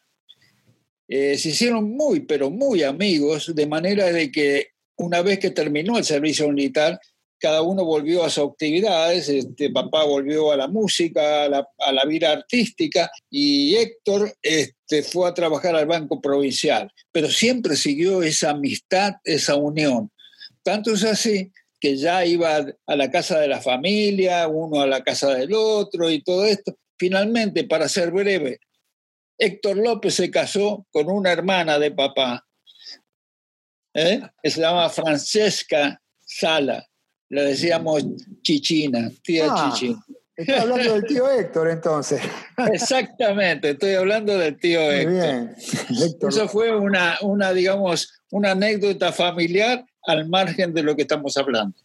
Eh, 1.07 1.37
se 1.37 1.49
hicieron 1.49 1.91
muy, 1.91 2.21
pero 2.21 2.49
muy 2.49 2.83
amigos, 2.83 3.53
de 3.53 3.67
manera 3.67 4.05
de 4.11 4.31
que 4.31 4.69
una 4.97 5.21
vez 5.21 5.39
que 5.39 5.51
terminó 5.51 5.97
el 5.97 6.03
servicio 6.03 6.47
militar, 6.49 6.99
cada 7.37 7.61
uno 7.61 7.83
volvió 7.83 8.23
a 8.23 8.29
sus 8.29 8.49
actividades, 8.49 9.29
este, 9.29 9.69
papá 9.69 10.03
volvió 10.03 10.51
a 10.51 10.57
la 10.57 10.67
música, 10.67 11.43
a 11.43 11.49
la, 11.49 12.05
vida 12.07 12.31
artística 12.31 13.11
y 13.29 13.75
Héctor 13.75 14.33
este, 14.41 15.03
fue 15.03 15.29
a 15.29 15.33
trabajar 15.33 15.75
al 15.75 15.85
Banco 15.85 16.21
Provincial, 16.21 16.91
pero 17.11 17.29
siempre 17.29 17.75
siguió 17.75 18.23
esa 18.23 18.51
amistad, 18.51 19.15
esa 19.23 19.55
unión. 19.55 20.11
Tanto 20.63 20.93
es 20.93 21.03
así 21.03 21.51
que 21.79 21.97
ya 21.97 22.25
iba 22.25 22.65
a 22.87 22.95
la 22.95 23.11
casa 23.11 23.39
de 23.39 23.47
la 23.47 23.61
familia, 23.61 24.47
uno 24.47 24.81
a 24.81 24.87
la 24.87 25.03
casa 25.03 25.35
del 25.35 25.53
otro 25.53 26.09
y 26.09 26.23
todo 26.23 26.45
esto. 26.45 26.75
Finalmente, 26.97 27.65
para 27.65 27.89
ser 27.89 28.11
breve, 28.11 28.59
Héctor 29.37 29.77
López 29.77 30.15
se 30.15 30.31
casó 30.31 30.85
con 30.91 31.09
una 31.09 31.31
hermana 31.31 31.77
de 31.79 31.91
papá, 31.91 32.45
¿eh? 33.93 34.21
que 34.41 34.49
se 34.49 34.61
llama 34.61 34.89
Francesca 34.89 36.01
Sala 36.21 36.87
le 37.29 37.43
decíamos 37.43 38.03
Chichina, 38.41 39.11
tía 39.23 39.47
ah, 39.49 39.71
Chichina. 39.73 40.03
Estoy 40.35 40.55
hablando 40.55 40.93
del 40.93 41.03
tío 41.05 41.29
Héctor 41.29 41.69
entonces. 41.69 42.21
Exactamente, 42.73 43.71
estoy 43.71 43.93
hablando 43.93 44.37
del 44.37 44.57
tío 44.57 44.79
Héctor. 44.91 46.29
Eso 46.29 46.47
fue 46.47 46.75
una, 46.75 47.17
una, 47.21 47.53
digamos, 47.53 48.21
una 48.31 48.51
anécdota 48.51 49.11
familiar 49.11 49.85
al 50.03 50.27
margen 50.27 50.73
de 50.73 50.83
lo 50.83 50.95
que 50.95 51.03
estamos 51.03 51.35
hablando. 51.37 51.77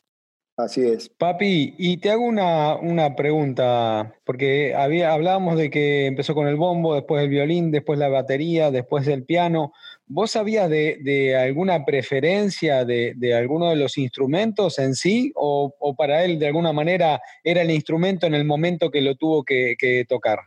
Así 0.64 0.82
es. 0.82 1.08
Papi, 1.08 1.74
y 1.78 1.96
te 1.98 2.10
hago 2.10 2.24
una, 2.24 2.76
una, 2.76 3.16
pregunta, 3.16 4.14
porque 4.24 4.74
había, 4.74 5.12
hablábamos 5.12 5.56
de 5.56 5.70
que 5.70 6.06
empezó 6.06 6.34
con 6.34 6.46
el 6.46 6.56
bombo, 6.56 6.94
después 6.94 7.22
el 7.22 7.28
violín, 7.28 7.70
después 7.70 7.98
la 7.98 8.08
batería, 8.08 8.70
después 8.70 9.06
el 9.08 9.24
piano. 9.24 9.72
¿Vos 10.06 10.32
sabías 10.32 10.68
de, 10.68 11.36
alguna 11.36 11.84
preferencia 11.84 12.84
de, 12.84 13.14
de, 13.16 13.34
alguno 13.34 13.70
de 13.70 13.76
los 13.76 13.96
instrumentos 13.96 14.78
en 14.78 14.94
sí? 14.94 15.32
O, 15.34 15.74
o, 15.78 15.94
para 15.94 16.24
él, 16.24 16.38
de 16.38 16.48
alguna 16.48 16.72
manera, 16.72 17.20
era 17.44 17.62
el 17.62 17.70
instrumento 17.70 18.26
en 18.26 18.34
el 18.34 18.44
momento 18.44 18.90
que 18.90 19.00
lo 19.00 19.14
tuvo 19.16 19.44
que, 19.44 19.76
que 19.78 20.04
tocar? 20.08 20.40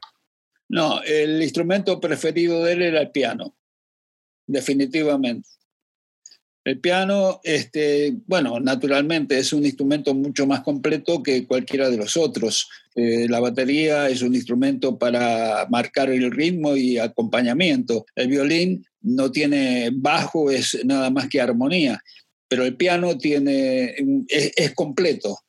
No, 0.69 1.01
el 1.03 1.41
instrumento 1.41 1.99
preferido 1.99 2.63
de 2.63 2.73
él 2.73 2.81
era 2.81 3.01
el 3.01 3.11
piano, 3.11 3.55
definitivamente. 4.47 5.49
El 6.65 6.79
piano, 6.79 7.41
este, 7.43 8.15
bueno, 8.25 8.59
naturalmente 8.61 9.37
es 9.37 9.51
un 9.51 9.65
instrumento 9.65 10.13
mucho 10.13 10.47
más 10.47 10.61
completo 10.61 11.21
que 11.21 11.45
cualquiera 11.45 11.89
de 11.89 11.97
los 11.97 12.15
otros. 12.15 12.69
Eh, 12.95 13.27
la 13.27 13.41
batería 13.41 14.07
es 14.07 14.21
un 14.21 14.33
instrumento 14.33 14.97
para 14.97 15.67
marcar 15.69 16.09
el 16.09 16.31
ritmo 16.31 16.77
y 16.77 16.97
acompañamiento. 16.97 18.05
El 18.15 18.29
violín 18.29 18.85
no 19.01 19.29
tiene 19.29 19.89
bajo, 19.93 20.49
es 20.49 20.79
nada 20.85 21.09
más 21.09 21.27
que 21.27 21.41
armonía, 21.41 22.01
pero 22.47 22.63
el 22.63 22.77
piano 22.77 23.17
tiene, 23.17 23.95
es, 24.29 24.73
completo. 24.73 25.39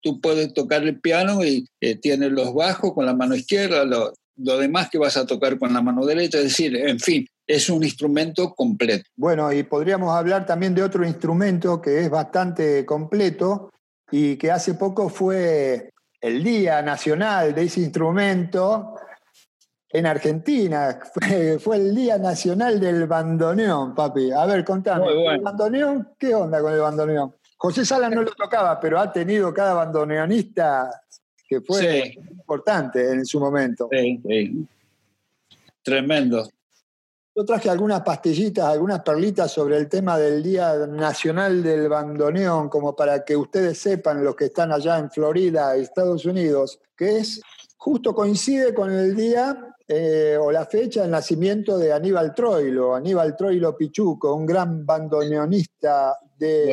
Tú 0.00 0.20
puedes 0.20 0.52
tocar 0.52 0.82
el 0.82 1.00
piano 1.00 1.44
y 1.44 1.68
eh, 1.80 1.94
tienes 1.94 2.32
los 2.32 2.52
bajos 2.52 2.92
con 2.92 3.06
la 3.06 3.14
mano 3.14 3.36
izquierda, 3.36 3.84
lo, 3.84 4.14
lo 4.36 4.58
demás 4.58 4.90
que 4.90 4.98
vas 4.98 5.16
a 5.16 5.26
tocar 5.26 5.58
con 5.58 5.72
la 5.72 5.80
mano 5.80 6.04
derecha, 6.04 6.38
es 6.38 6.44
decir, 6.44 6.76
en 6.76 6.98
fin, 6.98 7.26
es 7.46 7.70
un 7.70 7.84
instrumento 7.84 8.54
completo. 8.54 9.08
Bueno, 9.16 9.52
y 9.52 9.62
podríamos 9.62 10.14
hablar 10.14 10.44
también 10.44 10.74
de 10.74 10.82
otro 10.82 11.06
instrumento 11.06 11.80
que 11.80 12.00
es 12.00 12.10
bastante 12.10 12.84
completo 12.84 13.70
y 14.10 14.36
que 14.36 14.50
hace 14.50 14.74
poco 14.74 15.08
fue 15.08 15.90
el 16.20 16.42
Día 16.42 16.82
Nacional 16.82 17.54
de 17.54 17.62
ese 17.62 17.80
instrumento 17.80 18.94
en 19.88 20.06
Argentina. 20.06 20.98
Fue, 21.60 21.76
el 21.76 21.94
Día 21.94 22.18
Nacional 22.18 22.80
del 22.80 23.06
Bandoneón, 23.06 23.94
papi. 23.94 24.30
A 24.32 24.44
ver, 24.46 24.64
contame. 24.64 25.06
¿El 25.06 25.40
bandoneón? 25.40 26.14
¿Qué 26.18 26.34
onda 26.34 26.60
con 26.60 26.72
el 26.72 26.80
bandoneón? 26.80 27.34
José 27.56 27.84
Sala 27.84 28.10
no 28.10 28.22
lo 28.22 28.32
tocaba, 28.32 28.78
pero 28.78 28.98
ha 28.98 29.10
tenido 29.12 29.54
cada 29.54 29.74
bandoneonista 29.74 30.90
que 31.48 31.60
fue 31.60 32.14
importante 32.30 33.12
en 33.12 33.24
su 33.24 33.40
momento. 33.40 33.88
Sí, 33.90 34.20
sí. 34.26 34.66
Tremendo. 35.82 36.48
Yo 37.38 37.44
traje 37.44 37.68
algunas 37.68 38.00
pastillitas, 38.00 38.64
algunas 38.64 39.02
perlitas 39.02 39.52
sobre 39.52 39.76
el 39.76 39.90
tema 39.90 40.16
del 40.18 40.42
Día 40.42 40.86
Nacional 40.86 41.62
del 41.62 41.86
Bandoneón, 41.86 42.70
como 42.70 42.96
para 42.96 43.26
que 43.26 43.36
ustedes 43.36 43.76
sepan, 43.76 44.24
los 44.24 44.34
que 44.34 44.46
están 44.46 44.72
allá 44.72 44.98
en 44.98 45.10
Florida, 45.10 45.76
Estados 45.76 46.24
Unidos, 46.24 46.80
que 46.96 47.18
es 47.18 47.42
justo 47.76 48.14
coincide 48.14 48.72
con 48.72 48.90
el 48.90 49.14
día 49.14 49.76
eh, 49.86 50.38
o 50.40 50.50
la 50.50 50.64
fecha 50.64 51.02
del 51.02 51.10
nacimiento 51.10 51.76
de 51.76 51.92
Aníbal 51.92 52.34
Troilo, 52.34 52.94
Aníbal 52.94 53.36
Troilo 53.36 53.76
Pichuco, 53.76 54.32
un 54.32 54.46
gran 54.46 54.86
bandoneonista 54.86 56.16
de 56.38 56.72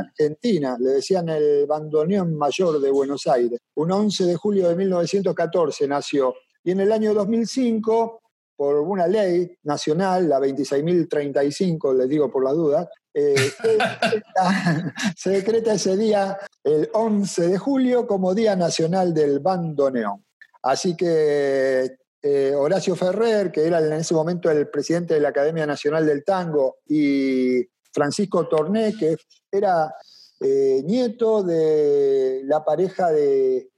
Argentina, 0.00 0.78
le 0.80 0.88
decían 0.88 1.28
el 1.28 1.66
bandoneón 1.66 2.34
mayor 2.34 2.80
de 2.80 2.90
Buenos 2.90 3.26
Aires. 3.26 3.60
Un 3.74 3.92
11 3.92 4.24
de 4.24 4.36
julio 4.36 4.70
de 4.70 4.74
1914 4.74 5.86
nació. 5.86 6.34
Y 6.64 6.70
en 6.70 6.80
el 6.80 6.92
año 6.92 7.12
2005 7.12 8.22
por 8.58 8.80
una 8.80 9.06
ley 9.06 9.56
nacional, 9.62 10.28
la 10.28 10.40
26.035, 10.40 11.94
les 11.94 12.08
digo 12.08 12.28
por 12.28 12.42
las 12.42 12.54
dudas, 12.54 12.88
eh, 13.14 13.36
se, 15.16 15.30
decreta, 15.30 15.74
ese 15.74 15.96
día, 15.96 16.36
el 16.64 16.90
11 16.92 17.50
de 17.50 17.56
julio, 17.56 18.04
como 18.08 18.34
Día 18.34 18.56
Nacional 18.56 19.14
del 19.14 19.38
Bandoneón. 19.38 20.24
Así 20.60 20.96
que 20.96 21.98
eh, 22.20 22.52
Horacio 22.56 22.96
Ferrer, 22.96 23.52
que 23.52 23.64
era 23.64 23.78
en 23.78 23.92
ese 23.92 24.12
momento 24.12 24.50
el 24.50 24.68
presidente 24.68 25.14
de 25.14 25.20
la 25.20 25.28
Academia 25.28 25.64
Nacional 25.64 26.04
del 26.04 26.24
Tango, 26.24 26.78
y 26.88 27.64
Francisco 27.92 28.48
Torné, 28.48 28.92
que 28.98 29.18
era 29.52 29.94
eh, 30.40 30.82
nieto 30.84 31.44
de 31.44 32.42
la 32.42 32.64
pareja 32.64 33.12
de 33.12 33.70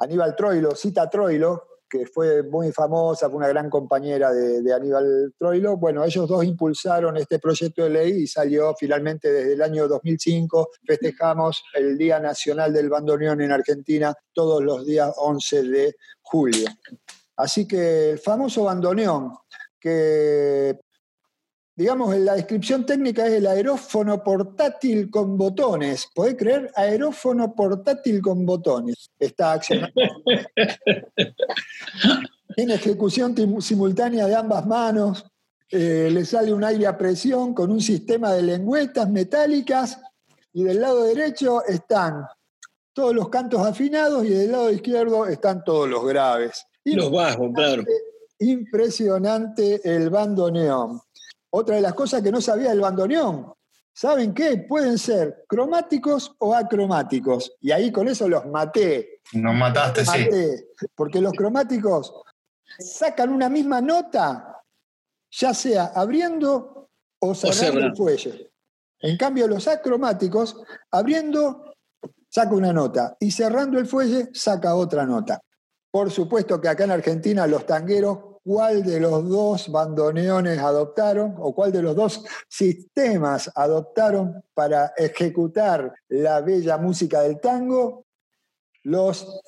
Aníbal 0.00 0.36
Troilo, 0.36 0.76
Cita 0.76 1.08
Troilo, 1.08 1.71
que 1.92 2.06
fue 2.06 2.42
muy 2.42 2.72
famosa, 2.72 3.28
fue 3.28 3.36
una 3.36 3.48
gran 3.48 3.68
compañera 3.68 4.32
de, 4.32 4.72
Aníbal 4.72 5.34
Troilo. 5.38 5.76
Bueno, 5.76 6.02
ellos 6.02 6.26
dos 6.26 6.42
impulsaron 6.42 7.18
este 7.18 7.38
proyecto 7.38 7.84
de 7.84 7.90
ley 7.90 8.22
y 8.22 8.26
salió 8.26 8.74
finalmente 8.74 9.30
desde 9.30 9.52
el 9.52 9.60
año 9.60 9.86
2005. 9.86 10.70
Festejamos 10.86 11.62
el 11.74 11.98
Día 11.98 12.18
Nacional 12.18 12.72
del 12.72 12.88
Bandoneón 12.88 13.42
en 13.42 13.52
Argentina 13.52 14.14
todos 14.32 14.62
los 14.62 14.86
días 14.86 15.12
11 15.18 15.62
de 15.64 15.96
julio. 16.22 16.66
Así 17.36 17.68
que 17.68 18.12
el 18.12 18.18
famoso 18.18 18.64
bandoneón, 18.64 19.34
que 19.78 20.80
digamos, 21.82 22.16
la 22.16 22.34
descripción 22.34 22.86
técnica 22.86 23.26
es 23.26 23.32
el 23.32 23.46
aerófono 23.48 24.22
portátil 24.22 25.10
con 25.10 25.36
botones. 25.36 26.06
¿Podés 26.14 26.36
creer? 26.36 26.70
Aerófono 26.76 27.56
portátil 27.56 28.22
con 28.22 28.46
botones. 28.46 29.10
Está 29.18 29.54
accionado. 29.54 29.92
Tiene 32.54 32.74
ejecución 32.74 33.34
simultánea 33.60 34.28
de 34.28 34.36
ambas 34.36 34.64
manos. 34.64 35.24
Eh, 35.68 36.08
le 36.12 36.24
sale 36.24 36.52
un 36.52 36.62
aire 36.62 36.86
a 36.86 36.96
presión 36.96 37.52
con 37.52 37.72
un 37.72 37.80
sistema 37.80 38.32
de 38.32 38.42
lengüetas 38.42 39.10
metálicas. 39.10 40.00
Y 40.52 40.62
del 40.62 40.80
lado 40.80 41.02
derecho 41.02 41.64
están 41.64 42.24
todos 42.92 43.12
los 43.12 43.28
cantos 43.28 43.66
afinados 43.66 44.24
y 44.24 44.28
del 44.28 44.52
lado 44.52 44.70
izquierdo 44.70 45.26
están 45.26 45.64
todos 45.64 45.88
los 45.88 46.06
graves. 46.06 46.64
Y 46.84 46.94
los 46.94 47.10
bajos, 47.10 47.50
claro. 47.52 47.82
Impresionante 48.38 49.80
el 49.82 50.10
bandoneón. 50.10 51.00
Otra 51.54 51.76
de 51.76 51.82
las 51.82 51.92
cosas 51.92 52.22
que 52.22 52.32
no 52.32 52.40
sabía 52.40 52.70
del 52.70 52.80
bandoneón, 52.80 53.52
¿saben 53.92 54.32
qué? 54.32 54.56
Pueden 54.66 54.96
ser 54.96 55.44
cromáticos 55.46 56.34
o 56.38 56.54
acromáticos. 56.54 57.54
Y 57.60 57.70
ahí 57.72 57.92
con 57.92 58.08
eso 58.08 58.26
los 58.26 58.46
maté. 58.46 59.20
Nos 59.34 59.54
mataste, 59.54 60.04
sí. 60.06 60.28
Porque 60.94 61.20
los 61.20 61.32
cromáticos 61.34 62.14
sacan 62.78 63.30
una 63.30 63.50
misma 63.50 63.82
nota, 63.82 64.62
ya 65.30 65.52
sea 65.52 65.92
abriendo 65.94 66.88
o 67.18 67.34
cerrando 67.34 67.80
el 67.80 67.96
fuelle. 67.96 68.50
En 69.00 69.18
cambio, 69.18 69.46
los 69.46 69.68
acromáticos, 69.68 70.56
abriendo, 70.90 71.74
saca 72.30 72.54
una 72.54 72.72
nota 72.72 73.16
y 73.20 73.30
cerrando 73.30 73.78
el 73.78 73.86
fuelle, 73.86 74.30
saca 74.32 74.74
otra 74.74 75.04
nota. 75.04 75.42
Por 75.90 76.10
supuesto 76.10 76.58
que 76.60 76.68
acá 76.68 76.84
en 76.84 76.92
Argentina 76.92 77.46
los 77.46 77.66
tangueros 77.66 78.31
cuál 78.44 78.82
de 78.82 79.00
los 79.00 79.28
dos 79.28 79.70
bandoneones 79.70 80.58
adoptaron 80.58 81.34
o 81.38 81.54
cuál 81.54 81.72
de 81.72 81.82
los 81.82 81.94
dos 81.94 82.24
sistemas 82.48 83.50
adoptaron 83.54 84.42
para 84.54 84.92
ejecutar 84.96 85.94
la 86.08 86.40
bella 86.40 86.78
música 86.78 87.20
del 87.22 87.40
tango, 87.40 88.06
los 88.84 89.40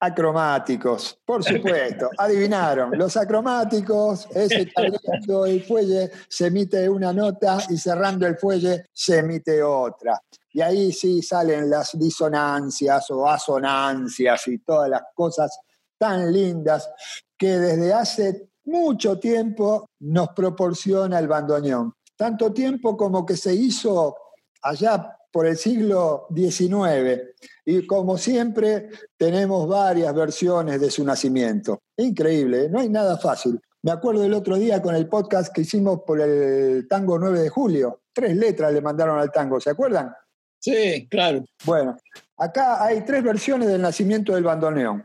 acromáticos, 0.00 1.20
por 1.24 1.44
supuesto, 1.44 2.10
adivinaron, 2.18 2.98
los 2.98 3.16
acromáticos 3.16 4.26
ese 4.34 4.68
abriendo 4.74 5.46
el 5.46 5.62
fuelle 5.62 6.10
se 6.28 6.46
emite 6.46 6.88
una 6.88 7.12
nota 7.12 7.58
y 7.68 7.76
cerrando 7.76 8.26
el 8.26 8.36
fuelle 8.36 8.86
se 8.92 9.18
emite 9.18 9.62
otra. 9.62 10.20
Y 10.54 10.60
ahí 10.60 10.92
sí 10.92 11.22
salen 11.22 11.70
las 11.70 11.96
disonancias 11.96 13.10
o 13.10 13.28
asonancias 13.28 14.48
y 14.48 14.58
todas 14.58 14.90
las 14.90 15.02
cosas 15.14 15.56
tan 16.02 16.32
lindas 16.32 16.90
que 17.38 17.60
desde 17.60 17.94
hace 17.94 18.48
mucho 18.64 19.20
tiempo 19.20 19.88
nos 20.00 20.30
proporciona 20.30 21.16
el 21.20 21.28
bandoneón. 21.28 21.94
Tanto 22.16 22.52
tiempo 22.52 22.96
como 22.96 23.24
que 23.24 23.36
se 23.36 23.54
hizo 23.54 24.16
allá 24.62 25.16
por 25.30 25.46
el 25.46 25.56
siglo 25.56 26.26
XIX. 26.34 27.22
Y 27.64 27.86
como 27.86 28.18
siempre, 28.18 28.88
tenemos 29.16 29.68
varias 29.68 30.12
versiones 30.12 30.80
de 30.80 30.90
su 30.90 31.04
nacimiento. 31.04 31.78
Increíble, 31.96 32.64
¿eh? 32.64 32.68
no 32.68 32.80
hay 32.80 32.88
nada 32.88 33.16
fácil. 33.16 33.60
Me 33.82 33.92
acuerdo 33.92 34.24
el 34.24 34.34
otro 34.34 34.56
día 34.56 34.82
con 34.82 34.96
el 34.96 35.08
podcast 35.08 35.54
que 35.54 35.60
hicimos 35.60 36.00
por 36.04 36.20
el 36.20 36.88
tango 36.88 37.16
9 37.16 37.42
de 37.42 37.48
julio. 37.48 38.00
Tres 38.12 38.36
letras 38.36 38.72
le 38.72 38.80
mandaron 38.80 39.20
al 39.20 39.30
tango, 39.30 39.60
¿se 39.60 39.70
acuerdan? 39.70 40.12
Sí, 40.58 41.06
claro. 41.08 41.44
Bueno, 41.64 41.96
acá 42.38 42.84
hay 42.84 43.04
tres 43.04 43.22
versiones 43.22 43.68
del 43.68 43.80
nacimiento 43.80 44.34
del 44.34 44.42
bandoneón. 44.42 45.04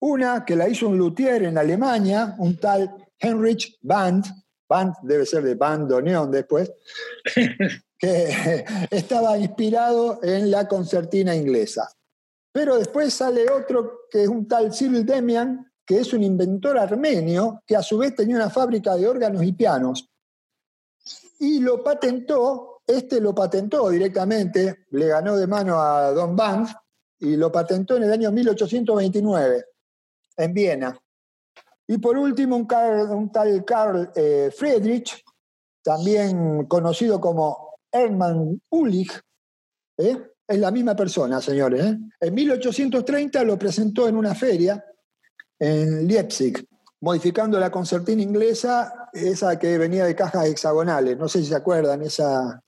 Una 0.00 0.44
que 0.44 0.56
la 0.56 0.68
hizo 0.68 0.88
un 0.88 0.98
luthier 0.98 1.44
en 1.44 1.58
Alemania, 1.58 2.34
un 2.38 2.56
tal 2.58 2.94
Heinrich 3.18 3.78
Band, 3.82 4.24
Band 4.68 4.94
debe 5.02 5.24
ser 5.24 5.42
de 5.42 5.54
bandoneón 5.54 6.30
después, 6.30 6.72
que 7.98 8.64
estaba 8.90 9.38
inspirado 9.38 10.20
en 10.22 10.50
la 10.50 10.66
concertina 10.66 11.34
inglesa. 11.34 11.88
Pero 12.52 12.76
después 12.78 13.12
sale 13.14 13.50
otro 13.50 14.00
que 14.10 14.24
es 14.24 14.28
un 14.28 14.46
tal 14.48 14.72
Cyril 14.72 15.04
Demian, 15.04 15.72
que 15.84 15.98
es 16.00 16.12
un 16.12 16.22
inventor 16.22 16.78
armenio 16.78 17.62
que 17.66 17.76
a 17.76 17.82
su 17.82 17.98
vez 17.98 18.14
tenía 18.14 18.36
una 18.36 18.50
fábrica 18.50 18.96
de 18.96 19.06
órganos 19.06 19.42
y 19.44 19.52
pianos. 19.52 20.08
Y 21.38 21.60
lo 21.60 21.84
patentó 21.84 22.76
este 22.86 23.20
lo 23.20 23.34
patentó 23.34 23.90
directamente, 23.90 24.86
le 24.90 25.08
ganó 25.08 25.36
de 25.36 25.46
mano 25.46 25.80
a 25.80 26.12
Don 26.12 26.36
Banff 26.36 26.72
y 27.18 27.36
lo 27.36 27.50
patentó 27.50 27.96
en 27.96 28.04
el 28.04 28.12
año 28.12 28.30
1829 28.30 29.64
en 30.36 30.54
Viena. 30.54 30.98
Y 31.88 31.98
por 31.98 32.16
último, 32.18 32.56
un, 32.56 33.30
tal 33.32 33.64
Karl 33.64 34.10
eh, 34.14 34.50
Friedrich, 34.56 35.24
también 35.82 36.66
conocido 36.66 37.20
como 37.20 37.76
Hermann 37.92 38.60
Ulrich, 38.70 39.20
¿eh? 39.98 40.18
es 40.48 40.58
la 40.58 40.70
misma 40.70 40.96
persona, 40.96 41.40
señores. 41.40 41.84
¿eh? 41.84 41.98
En 42.20 42.34
1830 42.34 43.44
lo 43.44 43.58
presentó 43.58 44.08
en 44.08 44.16
una 44.16 44.34
feria 44.34 44.84
en 45.58 46.06
Leipzig, 46.06 46.66
modificando 47.00 47.58
la 47.58 47.70
concertina 47.70 48.22
inglesa, 48.22 49.08
esa 49.12 49.58
que 49.58 49.78
venía 49.78 50.04
de 50.04 50.14
cajas 50.14 50.46
hexagonales. 50.46 51.16
No 51.16 51.28
sé 51.28 51.40
si 51.40 51.46
se 51.46 51.56
acuerdan, 51.56 52.02
esa, 52.02 52.60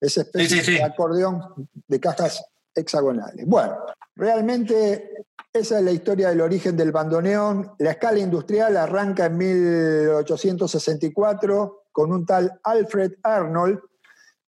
esa 0.00 0.22
especie 0.22 0.62
de 0.62 0.82
acordeón 0.82 1.68
de 1.88 2.00
cajas 2.00 2.44
hexagonales. 2.74 3.44
Bueno, 3.46 3.76
realmente 4.20 5.26
esa 5.52 5.78
es 5.78 5.84
la 5.84 5.90
historia 5.90 6.28
del 6.28 6.42
origen 6.42 6.76
del 6.76 6.92
bandoneón. 6.92 7.72
La 7.78 7.90
escala 7.92 8.18
industrial 8.18 8.76
arranca 8.76 9.24
en 9.26 9.36
1864 9.36 11.86
con 11.90 12.12
un 12.12 12.24
tal 12.24 12.60
Alfred 12.62 13.14
Arnold 13.22 13.80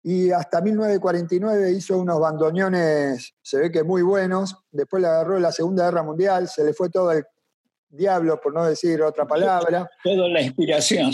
y 0.01 0.31
hasta 0.31 0.61
1949 0.61 1.71
hizo 1.71 1.97
unos 1.97 2.19
bandoneones, 2.19 3.35
se 3.41 3.59
ve 3.59 3.69
que 3.69 3.83
muy 3.83 4.01
buenos. 4.01 4.55
Después 4.71 5.01
le 5.01 5.09
agarró 5.09 5.37
la 5.37 5.51
Segunda 5.51 5.83
Guerra 5.85 6.03
Mundial, 6.03 6.47
se 6.47 6.63
le 6.63 6.73
fue 6.73 6.89
todo 6.89 7.11
el 7.11 7.25
diablo, 7.89 8.39
por 8.39 8.53
no 8.53 8.65
decir 8.65 9.01
otra 9.01 9.25
palabra. 9.25 9.89
Toda 10.03 10.27
la 10.29 10.41
inspiración. 10.41 11.11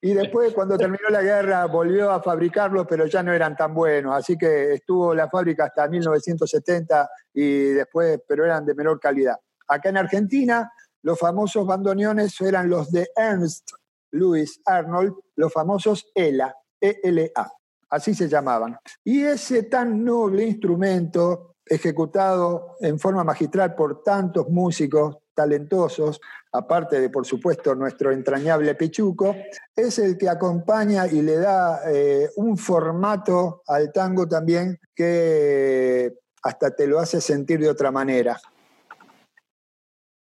y 0.00 0.14
después, 0.14 0.52
cuando 0.54 0.76
terminó 0.76 1.08
la 1.10 1.22
guerra, 1.22 1.66
volvió 1.66 2.10
a 2.10 2.22
fabricarlos, 2.22 2.86
pero 2.88 3.06
ya 3.06 3.22
no 3.22 3.32
eran 3.32 3.56
tan 3.56 3.74
buenos. 3.74 4.14
Así 4.14 4.36
que 4.36 4.74
estuvo 4.74 5.14
la 5.14 5.28
fábrica 5.28 5.64
hasta 5.64 5.88
1970 5.88 7.10
y 7.34 7.64
después, 7.68 8.20
pero 8.26 8.44
eran 8.44 8.64
de 8.64 8.74
menor 8.74 8.98
calidad. 8.98 9.36
Acá 9.68 9.88
en 9.88 9.96
Argentina, 9.96 10.70
los 11.02 11.18
famosos 11.18 11.66
bandoneones 11.66 12.40
eran 12.40 12.68
los 12.68 12.90
de 12.90 13.08
Ernst 13.16 13.70
Louis 14.14 14.60
Arnold, 14.64 15.12
los 15.36 15.52
famosos 15.52 16.06
ELA, 16.14 16.54
ELA, 16.80 17.52
así 17.90 18.14
se 18.14 18.28
llamaban. 18.28 18.76
Y 19.02 19.22
ese 19.22 19.64
tan 19.64 20.04
noble 20.04 20.44
instrumento, 20.44 21.56
ejecutado 21.66 22.76
en 22.80 22.98
forma 22.98 23.24
magistral 23.24 23.74
por 23.74 24.02
tantos 24.02 24.48
músicos, 24.48 25.16
talentosos, 25.34 26.20
aparte 26.52 27.00
de, 27.00 27.10
por 27.10 27.26
supuesto, 27.26 27.74
nuestro 27.74 28.12
entrañable 28.12 28.74
Pichuco, 28.74 29.34
es 29.74 29.98
el 29.98 30.16
que 30.16 30.28
acompaña 30.28 31.06
y 31.06 31.22
le 31.22 31.36
da 31.36 31.80
eh, 31.90 32.30
un 32.36 32.56
formato 32.56 33.62
al 33.66 33.92
tango 33.92 34.26
también 34.28 34.78
que 34.94 36.14
hasta 36.42 36.70
te 36.74 36.86
lo 36.86 36.98
hace 36.98 37.20
sentir 37.20 37.60
de 37.60 37.70
otra 37.70 37.90
manera. 37.90 38.40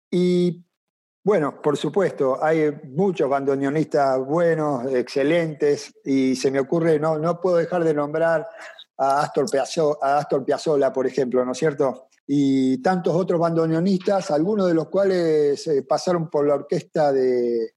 Y 0.09 0.65
bueno, 1.23 1.59
por 1.59 1.75
supuesto, 1.75 2.41
hay 2.43 2.71
muchos 2.83 3.27
bandoneonistas 3.27 4.19
buenos, 4.19 4.93
excelentes, 4.93 5.91
y 6.05 6.35
se 6.35 6.51
me 6.51 6.59
ocurre, 6.59 6.99
no, 6.99 7.17
no 7.17 7.41
puedo 7.41 7.57
dejar 7.57 7.83
de 7.83 7.95
nombrar 7.95 8.47
a 8.97 9.21
Astor, 9.21 10.45
Piazzolla, 10.45 10.93
por 10.93 11.07
ejemplo, 11.07 11.43
¿no 11.43 11.53
es 11.53 11.57
cierto? 11.57 12.09
Y 12.27 12.81
tantos 12.81 13.15
otros 13.15 13.39
bandoneonistas, 13.39 14.31
algunos 14.31 14.67
de 14.67 14.73
los 14.73 14.89
cuales 14.89 15.67
eh, 15.67 15.83
pasaron 15.83 16.29
por 16.29 16.47
la 16.47 16.55
orquesta 16.55 17.11
de, 17.11 17.71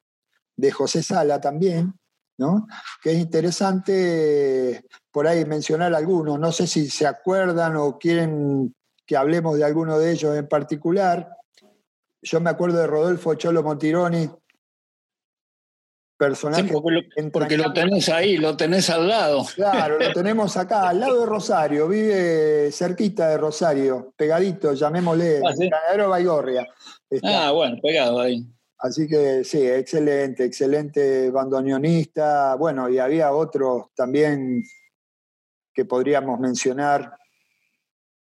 José 0.73 1.03
Sala 1.03 1.41
también, 1.41 1.95
¿no? 2.39 2.67
que 3.03 3.13
es 3.13 3.19
interesante 3.19 4.85
por 5.13 5.27
ahí 5.27 5.45
mencionar 5.45 5.95
algunos, 5.95 6.39
no 6.39 6.51
sé 6.51 6.67
si 6.67 6.89
se 6.91 7.07
acuerdan 7.07 7.77
o 7.77 7.99
quieren 7.99 8.75
que 9.07 9.17
hablemos 9.17 9.57
de 9.57 9.65
alguno 9.65 9.99
de 9.99 10.13
ellos 10.13 10.37
en 10.37 10.49
particular. 10.49 11.31
Yo 12.21 12.41
me 12.41 12.51
acuerdo 12.51 12.79
de 12.79 12.87
Rodolfo 12.87 13.35
Cholo 13.35 13.63
Montironi, 13.63 14.29
personaje. 16.18 16.70
porque, 17.33 17.57
lo, 17.57 17.72
tenés 17.72 18.09
ahí, 18.09 18.37
lo 18.37 18.57
tenés 18.57 18.90
al 18.90 19.09
lado. 19.09 19.46
Claro, 19.54 19.98
lo 19.98 20.12
tenemos 20.12 20.57
acá, 20.57 20.88
al 20.88 21.00
lado 21.00 21.20
de 21.20 21.26
Rosario, 21.26 21.88
vive 21.88 22.70
cerquita 22.72 23.28
de 23.28 23.38
Rosario, 23.38 24.12
pegadito, 24.16 24.74
llamémosle, 24.74 25.40
ah, 25.46 25.54
¿sí? 25.57 25.70
Baigorria. 25.96 26.66
Ah, 27.22 27.52
bueno, 27.52 27.78
pegado 27.81 28.20
ahí. 28.20 28.44
Así 28.78 29.09
que 29.09 29.42
sí, 29.44 29.66
excelente, 29.66 30.44
excelente 30.44 31.31
bandoneonista. 31.31 32.54
Bueno, 32.57 32.88
y 32.88 32.98
había 32.98 33.33
otros 33.33 33.87
también 33.94 34.62
que 35.72 35.85
podríamos 35.85 36.38
mencionar. 36.38 37.12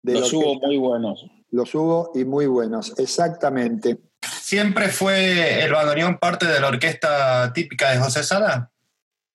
los 0.03 0.33
hubo 0.33 0.55
muy 0.61 0.77
buenos. 0.77 1.27
Los 1.51 1.75
hubo 1.75 2.11
y 2.15 2.25
muy 2.25 2.47
buenos, 2.47 2.99
exactamente. 2.99 3.99
¿Siempre 4.45 4.89
fue 4.89 5.65
el 5.65 5.73
bandoneón 5.73 6.19
parte 6.19 6.45
de 6.45 6.61
la 6.61 6.69
orquesta 6.69 7.51
típica 7.55 7.93
de 7.93 7.99
José 7.99 8.23
Sala? 8.23 8.71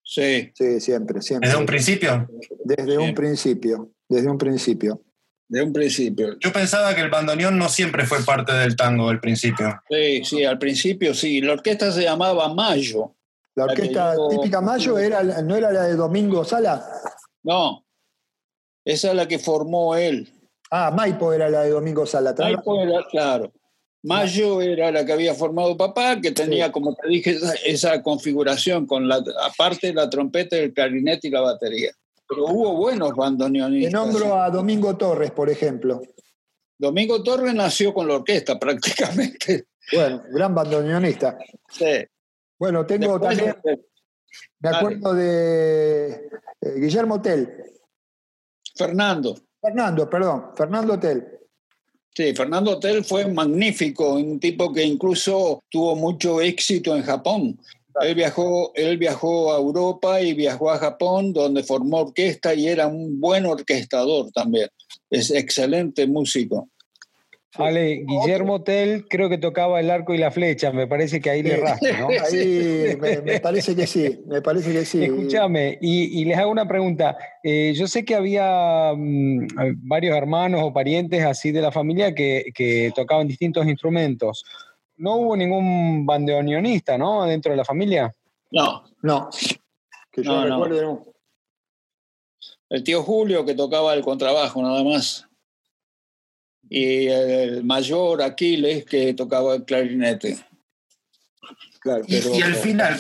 Sí. 0.03 0.51
Sí, 0.53 0.79
siempre, 0.79 1.23
siempre. 1.23 1.49
¿Desde 1.49 1.59
un 1.59 1.65
principio? 1.65 2.29
Desde 2.63 2.95
un 2.99 3.15
principio, 3.15 3.89
desde 4.07 4.29
un 4.29 4.37
principio. 4.37 5.01
De 5.47 5.63
un 5.63 5.73
principio. 5.73 6.37
Yo 6.39 6.53
pensaba 6.53 6.93
que 6.93 7.01
el 7.01 7.09
bandoneón 7.09 7.57
no 7.57 7.69
siempre 7.69 8.05
fue 8.05 8.23
parte 8.23 8.53
del 8.53 8.75
tango 8.75 9.09
al 9.09 9.19
principio. 9.19 9.81
Sí, 9.89 10.23
sí, 10.23 10.45
al 10.45 10.59
principio 10.59 11.15
sí. 11.15 11.41
La 11.41 11.53
orquesta 11.53 11.91
se 11.91 12.03
llamaba 12.03 12.53
Mayo. 12.53 13.15
La 13.55 13.63
orquesta 13.63 14.13
típica 14.29 14.61
Mayo 14.61 14.99
era, 14.99 15.23
no 15.23 15.55
era 15.55 15.71
la 15.71 15.85
de 15.85 15.95
Domingo 15.95 16.45
Sala. 16.45 16.85
No, 17.41 17.83
esa 18.85 19.09
es 19.09 19.15
la 19.15 19.27
que 19.27 19.39
formó 19.39 19.95
él. 19.95 20.31
Ah, 20.69 20.91
Maipo 20.95 21.33
era 21.33 21.49
la 21.49 21.61
de 21.61 21.71
Domingo 21.71 22.05
Sala. 22.05 22.35
Maipo 22.37 22.79
era, 22.79 23.03
claro. 23.09 23.51
Mayo 24.03 24.61
era 24.61 24.91
la 24.91 25.05
que 25.05 25.11
había 25.11 25.33
formado 25.33 25.75
papá, 25.75 26.21
que 26.21 26.31
tenía, 26.31 26.71
como 26.71 26.95
te 26.95 27.07
dije, 27.09 27.37
esa, 27.65 28.01
configuración 28.01 28.85
con 28.85 29.07
la 29.07 29.21
aparte 29.43 29.93
la 29.93 30.09
trompeta, 30.09 30.55
el 30.55 30.73
clarinete 30.73 31.27
y 31.27 31.31
la 31.31 31.41
batería. 31.41 31.91
Pero 32.27 32.45
hubo 32.45 32.77
buenos 32.77 33.13
bandoneonistas. 33.15 33.91
Te 33.91 33.97
nombro 33.97 34.41
a 34.41 34.49
Domingo 34.49 34.95
Torres, 34.95 35.31
por 35.31 35.49
ejemplo. 35.49 36.01
Domingo 36.77 37.21
Torres 37.23 37.53
nació 37.53 37.93
con 37.93 38.07
la 38.07 38.15
orquesta 38.15 38.57
prácticamente. 38.59 39.65
Bueno, 39.91 40.23
gran 40.31 40.55
bandoneonista. 40.55 41.37
Sí. 41.69 42.05
Bueno, 42.57 42.85
tengo 42.85 43.19
también. 43.19 43.55
Me 44.59 44.69
acuerdo 44.69 45.13
de 45.13 46.29
eh, 46.61 46.73
Guillermo 46.77 47.21
Tell. 47.21 47.49
Fernando. 48.75 49.35
Fernando, 49.59 50.09
perdón, 50.09 50.51
Fernando 50.55 50.99
Tell. 50.99 51.38
Sí, 52.15 52.33
Fernando 52.33 52.71
Hotel 52.71 53.03
fue 53.03 53.27
magnífico, 53.27 54.15
un 54.15 54.39
tipo 54.39 54.73
que 54.73 54.83
incluso 54.83 55.63
tuvo 55.69 55.95
mucho 55.95 56.41
éxito 56.41 56.95
en 56.95 57.03
Japón. 57.03 57.59
Él 58.01 58.15
viajó, 58.15 58.71
él 58.75 58.97
viajó 58.97 59.53
a 59.53 59.57
Europa 59.57 60.21
y 60.21 60.33
viajó 60.33 60.71
a 60.71 60.77
Japón, 60.77 61.33
donde 61.33 61.63
formó 61.63 61.99
orquesta 61.99 62.53
y 62.53 62.67
era 62.67 62.87
un 62.87 63.19
buen 63.19 63.45
orquestador 63.45 64.31
también. 64.31 64.69
Es 65.09 65.31
excelente 65.31 66.07
músico. 66.07 66.69
Vale, 67.57 68.03
Guillermo 68.05 68.61
Tell 68.61 69.07
creo 69.07 69.27
que 69.27 69.39
tocaba 69.39 69.79
el 69.79 69.89
arco 69.89 70.13
y 70.13 70.19
la 70.19 70.29
flecha, 70.29 70.71
me 70.71 70.85
parece 70.85 71.19
que 71.19 71.31
ahí 71.31 71.41
le 71.41 71.57
rasca, 71.57 71.99
¿no? 71.99 72.07
Ahí 72.31 72.95
me, 72.99 73.39
parece 73.39 73.75
que 73.75 73.87
sí, 73.87 74.19
me 74.27 74.41
parece 74.41 74.71
que 74.71 74.85
sí. 74.85 75.03
Escúchame, 75.03 75.79
y, 75.81 76.23
les 76.25 76.37
hago 76.37 76.51
una 76.51 76.67
pregunta. 76.67 77.17
Eh, 77.43 77.73
yo 77.75 77.87
sé 77.87 78.05
que 78.05 78.13
había 78.13 78.93
mm, 78.95 79.47
varios 79.87 80.15
hermanos 80.15 80.61
o 80.63 80.71
parientes 80.71 81.23
así 81.25 81.51
de 81.51 81.61
la 81.61 81.71
familia 81.71 82.13
que, 82.13 82.91
tocaban 82.95 83.27
distintos 83.27 83.65
instrumentos. 83.65 84.43
No 84.97 85.15
hubo 85.15 85.35
ningún 85.35 86.05
bandoneonista, 86.05 86.97
¿no? 86.97 87.25
Dentro 87.25 87.51
de 87.51 87.57
la 87.57 87.65
familia. 87.65 88.13
No. 88.51 88.83
No. 89.01 89.29
Que 90.11 90.21
yo 90.21 90.43
recuerde, 90.43 90.81
no. 90.83 91.05
El 92.69 92.83
tío 92.83 93.01
Julio 93.01 93.43
que 93.43 93.55
tocaba 93.55 93.95
el 93.95 94.03
contrabajo, 94.03 94.61
nada 94.61 94.83
más 94.83 95.28
y 96.69 97.07
el 97.07 97.63
mayor 97.63 98.21
Aquiles 98.21 98.85
que 98.85 99.13
tocaba 99.13 99.55
el 99.55 99.65
clarinete. 99.65 100.37
y, 102.07 102.41
al 102.41 102.55
final, 102.55 102.99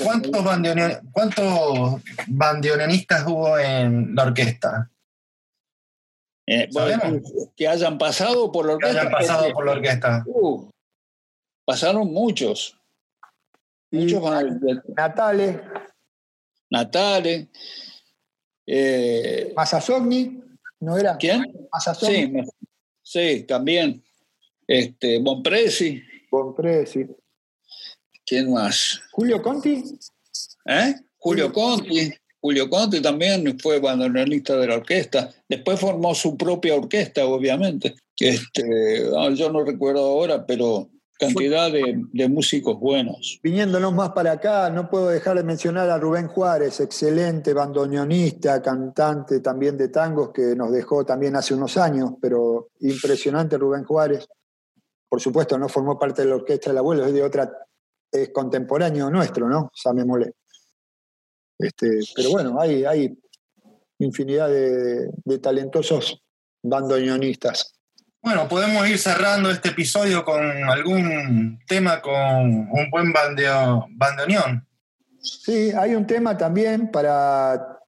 ¿cuántos, 1.11 2.01
bandoneonistas 2.27 3.27
hubo 3.27 3.57
en 3.59 4.15
la 4.15 4.23
orquesta? 4.23 4.89
Eh, 6.47 6.67
que 7.55 7.67
hayan 7.67 7.99
pasado 7.99 8.51
por 8.51 8.65
la 8.65 8.73
orquesta. 8.73 9.01
Que 9.01 9.07
hayan 9.07 9.11
pasado 9.11 9.53
por 9.53 9.65
la 9.65 9.71
orquesta. 9.73 10.23
Uh, 10.25 10.67
pasaron 11.63 12.11
muchos. 12.11 12.75
Muchos 13.91 14.23
Natale. 14.95 15.61
Natale. 16.71 17.49
Eh, 18.65 19.53
¿no 20.79 20.97
era? 20.97 21.17
¿Quién? 21.17 21.43
Sí, 21.99 22.33
Sí, 23.09 23.41
también. 23.47 24.03
Este, 24.67 25.17
Bonpresi. 25.17 25.99
Bonpresi. 26.29 27.07
¿Quién 28.23 28.53
más? 28.53 29.01
Julio 29.09 29.41
Conti. 29.41 29.83
¿Eh? 30.65 30.93
Julio 31.17 31.51
Conti. 31.51 32.13
Julio 32.39 32.69
Conte 32.69 33.01
también 33.01 33.59
fue 33.59 33.79
bandoneonista 33.79 34.57
de 34.57 34.67
la 34.67 34.75
orquesta. 34.75 35.33
Después 35.49 35.79
formó 35.79 36.13
su 36.13 36.37
propia 36.37 36.75
orquesta, 36.75 37.25
obviamente. 37.25 37.95
Este, 38.15 39.09
yo 39.33 39.51
no 39.51 39.63
recuerdo 39.63 40.05
ahora, 40.05 40.45
pero 40.45 40.91
cantidad 41.19 41.69
de, 41.69 42.29
músicos 42.29 42.79
buenos. 42.79 43.39
Viniéndonos 43.43 43.93
más 43.93 44.11
para 44.11 44.31
acá, 44.31 44.69
no 44.69 44.89
puedo 44.89 45.09
dejar 45.09 45.35
de 45.35 45.43
mencionar 45.43 45.89
a 45.89 45.97
Rubén 45.97 46.27
Juárez, 46.27 46.79
excelente 46.79 47.53
bandoneonista, 47.53 48.61
cantante 48.61 49.41
también 49.41 49.77
de 49.77 49.89
tangos, 49.89 50.31
que 50.31 50.55
nos 50.55 50.71
dejó 50.71 51.05
también 51.05 51.35
hace 51.35 51.53
unos 51.53 51.75
años, 51.77 52.13
pero 52.21 52.69
impresionante 52.79 53.57
Rubén 53.57 53.83
Juárez. 53.83 54.27
Por 55.09 55.19
supuesto, 55.19 55.57
no 55.57 55.67
formó 55.67 55.99
parte 55.99 56.21
de 56.21 56.29
la 56.29 56.35
orquesta 56.35 56.69
del 56.69 56.77
abuelo, 56.77 57.05
es 57.05 57.13
de 57.13 57.23
otra, 57.23 57.51
es 58.09 58.29
contemporáneo 58.29 59.09
nuestro, 59.09 59.49
¿no? 59.49 59.71
Molé. 60.05 60.33
Este, 61.57 61.99
pero 62.15 62.29
bueno, 62.29 62.61
hay, 62.61 62.85
hay 62.85 63.19
infinidad 63.97 64.47
de, 64.47 65.09
de 65.25 65.39
talentosos 65.39 66.21
bandoneonistas. 66.63 67.73
Bueno, 68.21 68.49
podemos 68.49 68.85
ir 68.89 68.99
cerrando 68.99 69.49
este 69.49 69.69
episodio 69.69 70.25
con 70.25 70.43
algún 70.69 71.57
tema 71.65 72.01
con 72.01 72.13
un 72.13 72.89
buen 72.91 73.13
bandoneón. 73.13 74.67
Sí, 75.21 75.71
hay 75.71 75.95
un 75.95 76.05
tema 76.05 76.37
también 76.37 76.91
para 76.91 77.79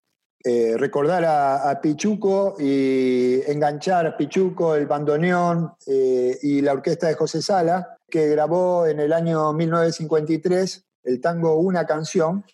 eh, 0.44 0.76
recordar 0.78 1.26
a, 1.26 1.82
Pichuco 1.82 2.56
y 2.58 3.42
enganchar 3.46 4.08
a 4.08 4.16
Pichuco, 4.16 4.74
el 4.74 4.88
bandoneón 4.88 5.74
eh, 5.86 6.38
y 6.42 6.62
la 6.62 6.74
orquesta 6.74 7.08
de 7.08 7.16
José 7.16 7.42
Sala, 7.42 7.98
que 8.10 8.30
grabó 8.30 8.88
en 8.88 9.02
el 9.02 9.12
año 9.12 9.52
1953 9.52 10.86
el 11.04 11.20
tango 11.20 11.56
Una 11.56 11.86
canción, 11.86 12.46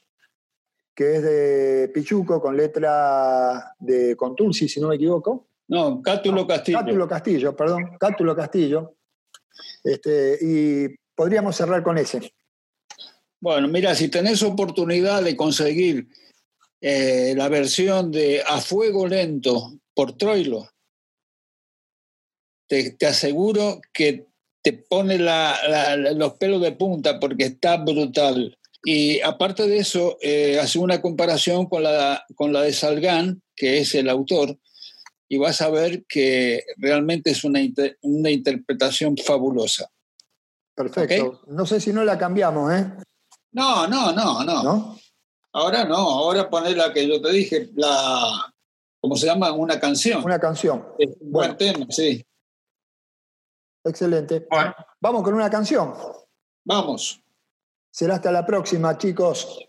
que 0.95 1.17
es 1.17 1.21
de 1.21 1.91
Pichuco 1.93 2.41
con 2.41 2.57
letra 2.57 3.75
de 3.77 4.15
Contursi, 4.15 4.67
si 4.67 4.81
no 4.81 4.87
me 4.87 4.95
equivoco. 4.95 5.46
No, 5.67 6.01
Cátulo 6.01 6.47
Castillo. 6.47 6.79
Cátulo 6.79 7.07
Castillo, 7.07 7.55
perdón, 7.55 7.97
Cátulo 7.99 8.35
Castillo. 8.35 8.95
Este, 9.83 10.37
y 10.41 10.95
podríamos 11.15 11.55
cerrar 11.55 11.83
con 11.83 11.97
ese. 11.97 12.33
Bueno, 13.39 13.67
mira, 13.67 13.93
si 13.95 14.09
tenés 14.09 14.41
oportunidad 14.43 15.23
de 15.23 15.35
conseguir 15.35 16.07
eh, 16.81 17.33
la 17.35 17.49
versión 17.49 18.11
de 18.11 18.41
A 18.45 18.61
Fuego 18.61 19.07
Lento 19.07 19.79
por 19.93 20.17
Troilo, 20.17 20.69
te, 22.67 22.95
aseguro 23.05 23.79
que 23.93 24.25
te 24.61 24.73
pone 24.73 25.17
los 25.19 26.33
pelos 26.33 26.61
de 26.61 26.71
punta 26.73 27.19
porque 27.19 27.45
está 27.45 27.77
brutal. 27.77 28.57
Y 28.83 29.19
aparte 29.21 29.67
de 29.67 29.77
eso, 29.77 30.17
eh, 30.21 30.59
hace 30.59 30.79
una 30.79 31.01
comparación 31.01 31.67
con 31.67 31.83
la, 31.83 32.25
con 32.35 32.53
la 32.53 32.61
de 32.61 32.73
Salgán, 32.73 33.41
que 33.55 33.79
es 33.79 33.95
el 33.95 34.09
autor, 34.09 34.57
y 35.29 35.37
vas 35.37 35.61
a 35.61 35.69
ver 35.69 36.05
que 36.05 36.63
realmente 36.77 37.31
es 37.31 37.43
una, 37.43 37.59
una 38.01 38.29
interpretación 38.29 39.17
fabulosa. 39.17 39.89
Perfecto. 40.75 41.41
No 41.47 41.65
sé 41.65 41.81
si 41.81 41.91
no 41.91 42.03
la 42.03 42.17
cambiamos, 42.17 42.71
¿eh? 42.71 42.93
No, 43.51 43.87
no, 43.87 44.13
no, 44.13 44.43
no. 44.43 44.99
Ahora 45.53 45.85
no, 45.85 45.95
ahora 45.95 46.49
poner 46.49 46.77
la 46.77 46.93
que 46.93 47.07
yo 47.07 47.19
te 47.19 47.31
dije, 47.31 47.69
la, 47.75 48.53
¿cómo 48.99 49.15
se 49.15 49.25
llama? 49.25 49.51
Una 49.51 49.79
canción. 49.79 50.23
Una 50.23 50.39
canción. 50.39 50.85
buen 51.21 51.57
tema, 51.57 51.87
sí. 51.89 52.23
Excelente. 53.83 54.47
Vamos 55.01 55.23
con 55.23 55.33
una 55.33 55.49
canción. 55.49 55.93
Vamos. 56.63 57.23
Será 57.89 58.15
hasta 58.15 58.31
la 58.31 58.45
próxima, 58.45 58.97
chicos. 58.97 59.67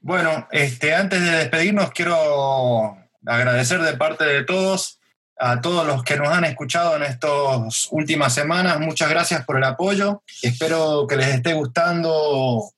Bueno, 0.00 0.46
este, 0.52 0.94
antes 0.94 1.20
de 1.20 1.30
despedirnos, 1.30 1.90
quiero 1.90 2.96
agradecer 3.28 3.80
de 3.80 3.96
parte 3.96 4.24
de 4.24 4.44
todos 4.44 4.98
a 5.40 5.60
todos 5.60 5.86
los 5.86 6.02
que 6.02 6.16
nos 6.16 6.28
han 6.28 6.44
escuchado 6.44 6.96
en 6.96 7.04
estas 7.04 7.88
últimas 7.92 8.34
semanas. 8.34 8.80
Muchas 8.80 9.08
gracias 9.08 9.44
por 9.44 9.56
el 9.56 9.64
apoyo. 9.64 10.22
Espero 10.42 11.06
que 11.06 11.16
les 11.16 11.28
esté 11.28 11.54
gustando 11.54 12.72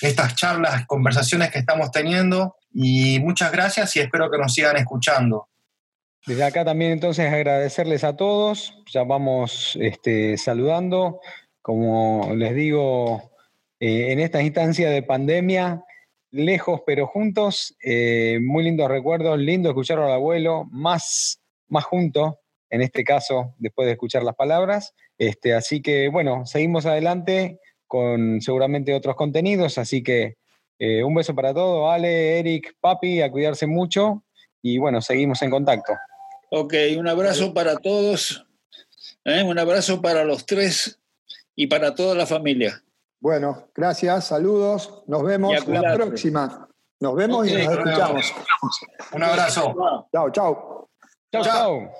estas 0.00 0.36
charlas, 0.36 0.86
conversaciones 0.86 1.50
que 1.50 1.58
estamos 1.58 1.90
teniendo 1.90 2.56
y 2.72 3.18
muchas 3.20 3.50
gracias 3.50 3.96
y 3.96 4.00
espero 4.00 4.30
que 4.30 4.38
nos 4.38 4.54
sigan 4.54 4.76
escuchando. 4.76 5.48
Desde 6.26 6.44
acá 6.44 6.64
también 6.64 6.92
entonces 6.92 7.32
agradecerles 7.32 8.04
a 8.04 8.16
todos, 8.16 8.74
ya 8.92 9.04
vamos 9.04 9.76
este, 9.80 10.36
saludando, 10.36 11.20
como 11.62 12.34
les 12.34 12.54
digo, 12.54 13.30
eh, 13.80 14.12
en 14.12 14.20
esta 14.20 14.42
instancia 14.42 14.90
de 14.90 15.02
pandemia 15.02 15.84
lejos 16.36 16.82
pero 16.86 17.06
juntos. 17.06 17.74
Eh, 17.82 18.38
muy 18.42 18.64
lindos 18.64 18.88
recuerdos, 18.88 19.38
lindo 19.38 19.68
escuchar 19.68 19.98
al 19.98 20.12
abuelo, 20.12 20.64
más, 20.70 21.40
más 21.68 21.84
junto, 21.84 22.40
en 22.70 22.82
este 22.82 23.04
caso, 23.04 23.54
después 23.58 23.86
de 23.86 23.92
escuchar 23.92 24.22
las 24.22 24.34
palabras. 24.34 24.94
Este, 25.18 25.54
así 25.54 25.82
que 25.82 26.08
bueno, 26.08 26.46
seguimos 26.46 26.86
adelante 26.86 27.60
con 27.86 28.40
seguramente 28.40 28.94
otros 28.94 29.16
contenidos, 29.16 29.78
así 29.78 30.02
que 30.02 30.36
eh, 30.78 31.02
un 31.02 31.14
beso 31.14 31.34
para 31.34 31.54
todos, 31.54 31.90
Ale, 31.90 32.38
Eric, 32.38 32.74
Papi, 32.80 33.22
a 33.22 33.30
cuidarse 33.30 33.66
mucho 33.66 34.24
y 34.60 34.78
bueno, 34.78 35.00
seguimos 35.00 35.40
en 35.42 35.50
contacto. 35.50 35.92
Ok, 36.50 36.74
un 36.98 37.08
abrazo 37.08 37.54
para 37.54 37.76
todos, 37.76 38.46
¿eh? 39.24 39.42
un 39.42 39.58
abrazo 39.58 40.02
para 40.02 40.24
los 40.24 40.44
tres 40.44 41.00
y 41.54 41.66
para 41.68 41.94
toda 41.94 42.14
la 42.14 42.26
familia. 42.26 42.82
Bueno, 43.20 43.68
gracias, 43.74 44.26
saludos, 44.26 45.04
nos 45.06 45.22
vemos 45.22 45.66
la 45.68 45.94
próxima. 45.94 46.68
Nos 47.00 47.14
vemos 47.14 47.46
y 47.48 47.52
nos 47.52 47.72
escuchamos. 47.72 48.34
Un 49.12 49.22
abrazo. 49.22 49.74
Chao, 50.12 50.30
chao. 50.30 50.88
Chao, 51.32 51.42
chao. 51.42 51.92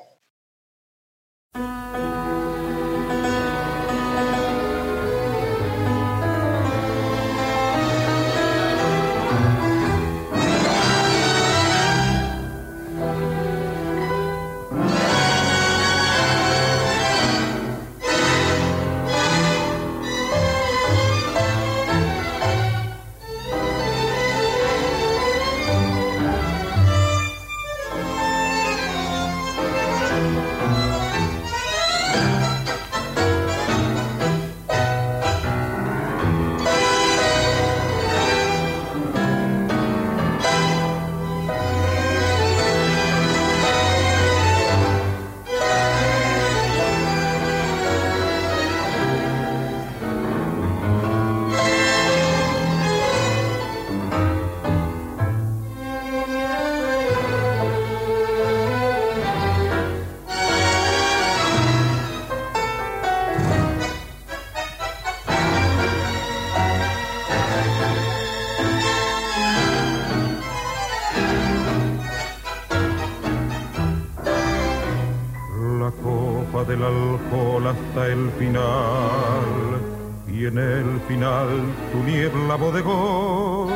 Tu 81.93 82.03
niebla 82.05 82.57
bodegón. 82.57 83.71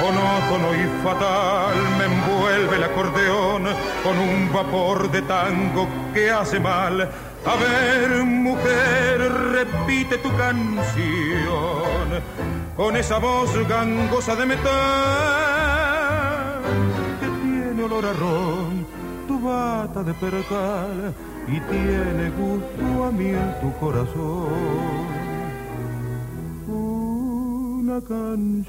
Monótono 0.00 0.74
y 0.74 1.02
fatal 1.02 1.76
me 1.98 2.04
envuelve 2.04 2.76
el 2.76 2.84
acordeón 2.84 3.62
con 4.02 4.18
un 4.18 4.52
vapor 4.52 5.10
de 5.10 5.22
tango 5.22 5.88
que 6.12 6.30
hace 6.30 6.60
mal. 6.60 7.00
A 7.46 7.56
ver, 7.56 8.24
mujer, 8.24 9.32
repite 9.52 10.18
tu 10.18 10.34
canción 10.36 12.22
con 12.76 12.96
esa 12.96 13.18
voz 13.18 13.50
gangosa 13.68 14.34
de 14.34 14.46
metal 14.46 14.64
que 17.20 17.26
tiene 17.26 17.84
olor 17.84 18.06
a 18.06 18.12
ron, 18.14 18.86
tu 19.28 19.40
bata 19.40 20.02
de 20.02 20.14
percal 20.14 21.14
y 21.46 21.60
tiene 21.60 22.30
gusto 22.30 23.04
a 23.04 23.12
miel 23.12 23.54
tu 23.60 23.72
corazón. 23.78 25.14
Canción 28.08 28.64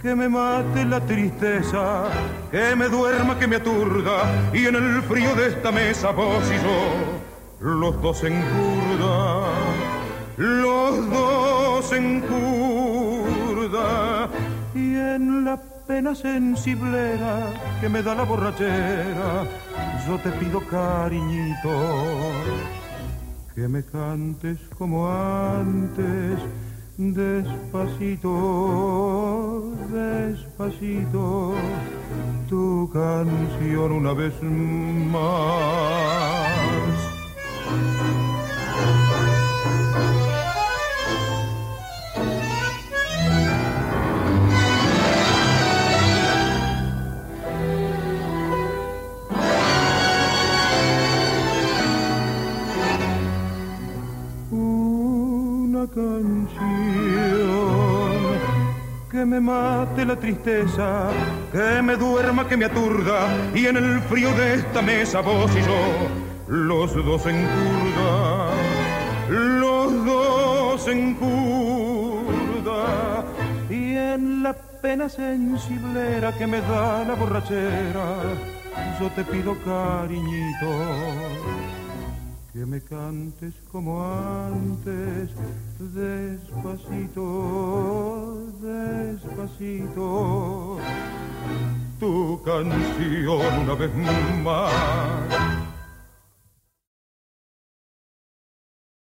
que 0.00 0.14
me 0.14 0.28
mate 0.28 0.84
la 0.84 1.00
tristeza, 1.00 2.04
que 2.52 2.76
me 2.76 2.88
duerma, 2.88 3.36
que 3.38 3.48
me 3.48 3.56
aturda, 3.56 4.22
y 4.52 4.66
en 4.66 4.76
el 4.76 5.02
frío 5.02 5.34
de 5.34 5.48
esta 5.48 5.72
mesa 5.72 6.12
vos 6.12 6.44
y 6.48 6.54
yo, 6.62 6.78
los 7.60 8.00
dos 8.00 8.22
en 8.22 8.40
curda, 8.40 9.48
los 10.36 11.10
dos 11.10 11.92
en 11.92 12.20
curda, 12.20 14.28
y 14.76 14.94
en 14.94 15.44
la 15.44 15.60
pena 15.88 16.14
sensiblera 16.14 17.52
que 17.80 17.88
me 17.88 18.02
da 18.02 18.14
la 18.14 18.24
borrachera, 18.24 19.46
yo 20.06 20.18
te 20.18 20.30
pido 20.32 20.60
cariñito, 20.60 21.70
que 23.54 23.66
me 23.66 23.82
cantes 23.82 24.58
como 24.78 25.10
antes 25.10 26.38
Despacito, 27.00 28.32
despacito, 29.88 31.54
tu 32.48 32.90
canción 32.92 33.92
una 33.92 34.14
vez 34.14 34.34
más. 34.42 35.68
Me 59.40 59.52
mate 59.52 60.04
la 60.04 60.16
tristeza, 60.16 61.10
que 61.52 61.82
me 61.82 61.96
duerma, 61.96 62.48
que 62.48 62.56
me 62.56 62.64
aturda, 62.64 63.28
y 63.54 63.66
en 63.66 63.76
el 63.76 64.00
frío 64.00 64.32
de 64.32 64.54
esta 64.54 64.82
mesa 64.82 65.20
vos 65.20 65.50
y 65.54 65.60
yo, 65.60 66.08
los 66.48 66.92
dos 66.94 67.26
en 67.26 67.46
curda, 67.46 68.50
los 69.30 70.04
dos 70.04 70.88
en 70.88 71.14
curda, 71.14 72.84
y 73.70 73.94
en 73.94 74.42
la 74.42 74.54
pena 74.54 75.08
sensiblera 75.08 76.32
que 76.32 76.46
me 76.46 76.60
da 76.60 77.04
la 77.04 77.14
borrachera, 77.14 78.06
yo 78.98 79.08
te 79.14 79.22
pido 79.24 79.56
cariñito 79.64 80.70
que 82.58 82.66
me 82.66 82.80
cantes 82.80 83.54
como 83.70 84.02
antes, 84.02 85.30
despacito, 85.78 87.22
despacito, 88.60 90.08
tu 92.00 92.42
canción 92.42 93.60
una 93.62 93.74
vez 93.74 93.94
más 94.42 95.57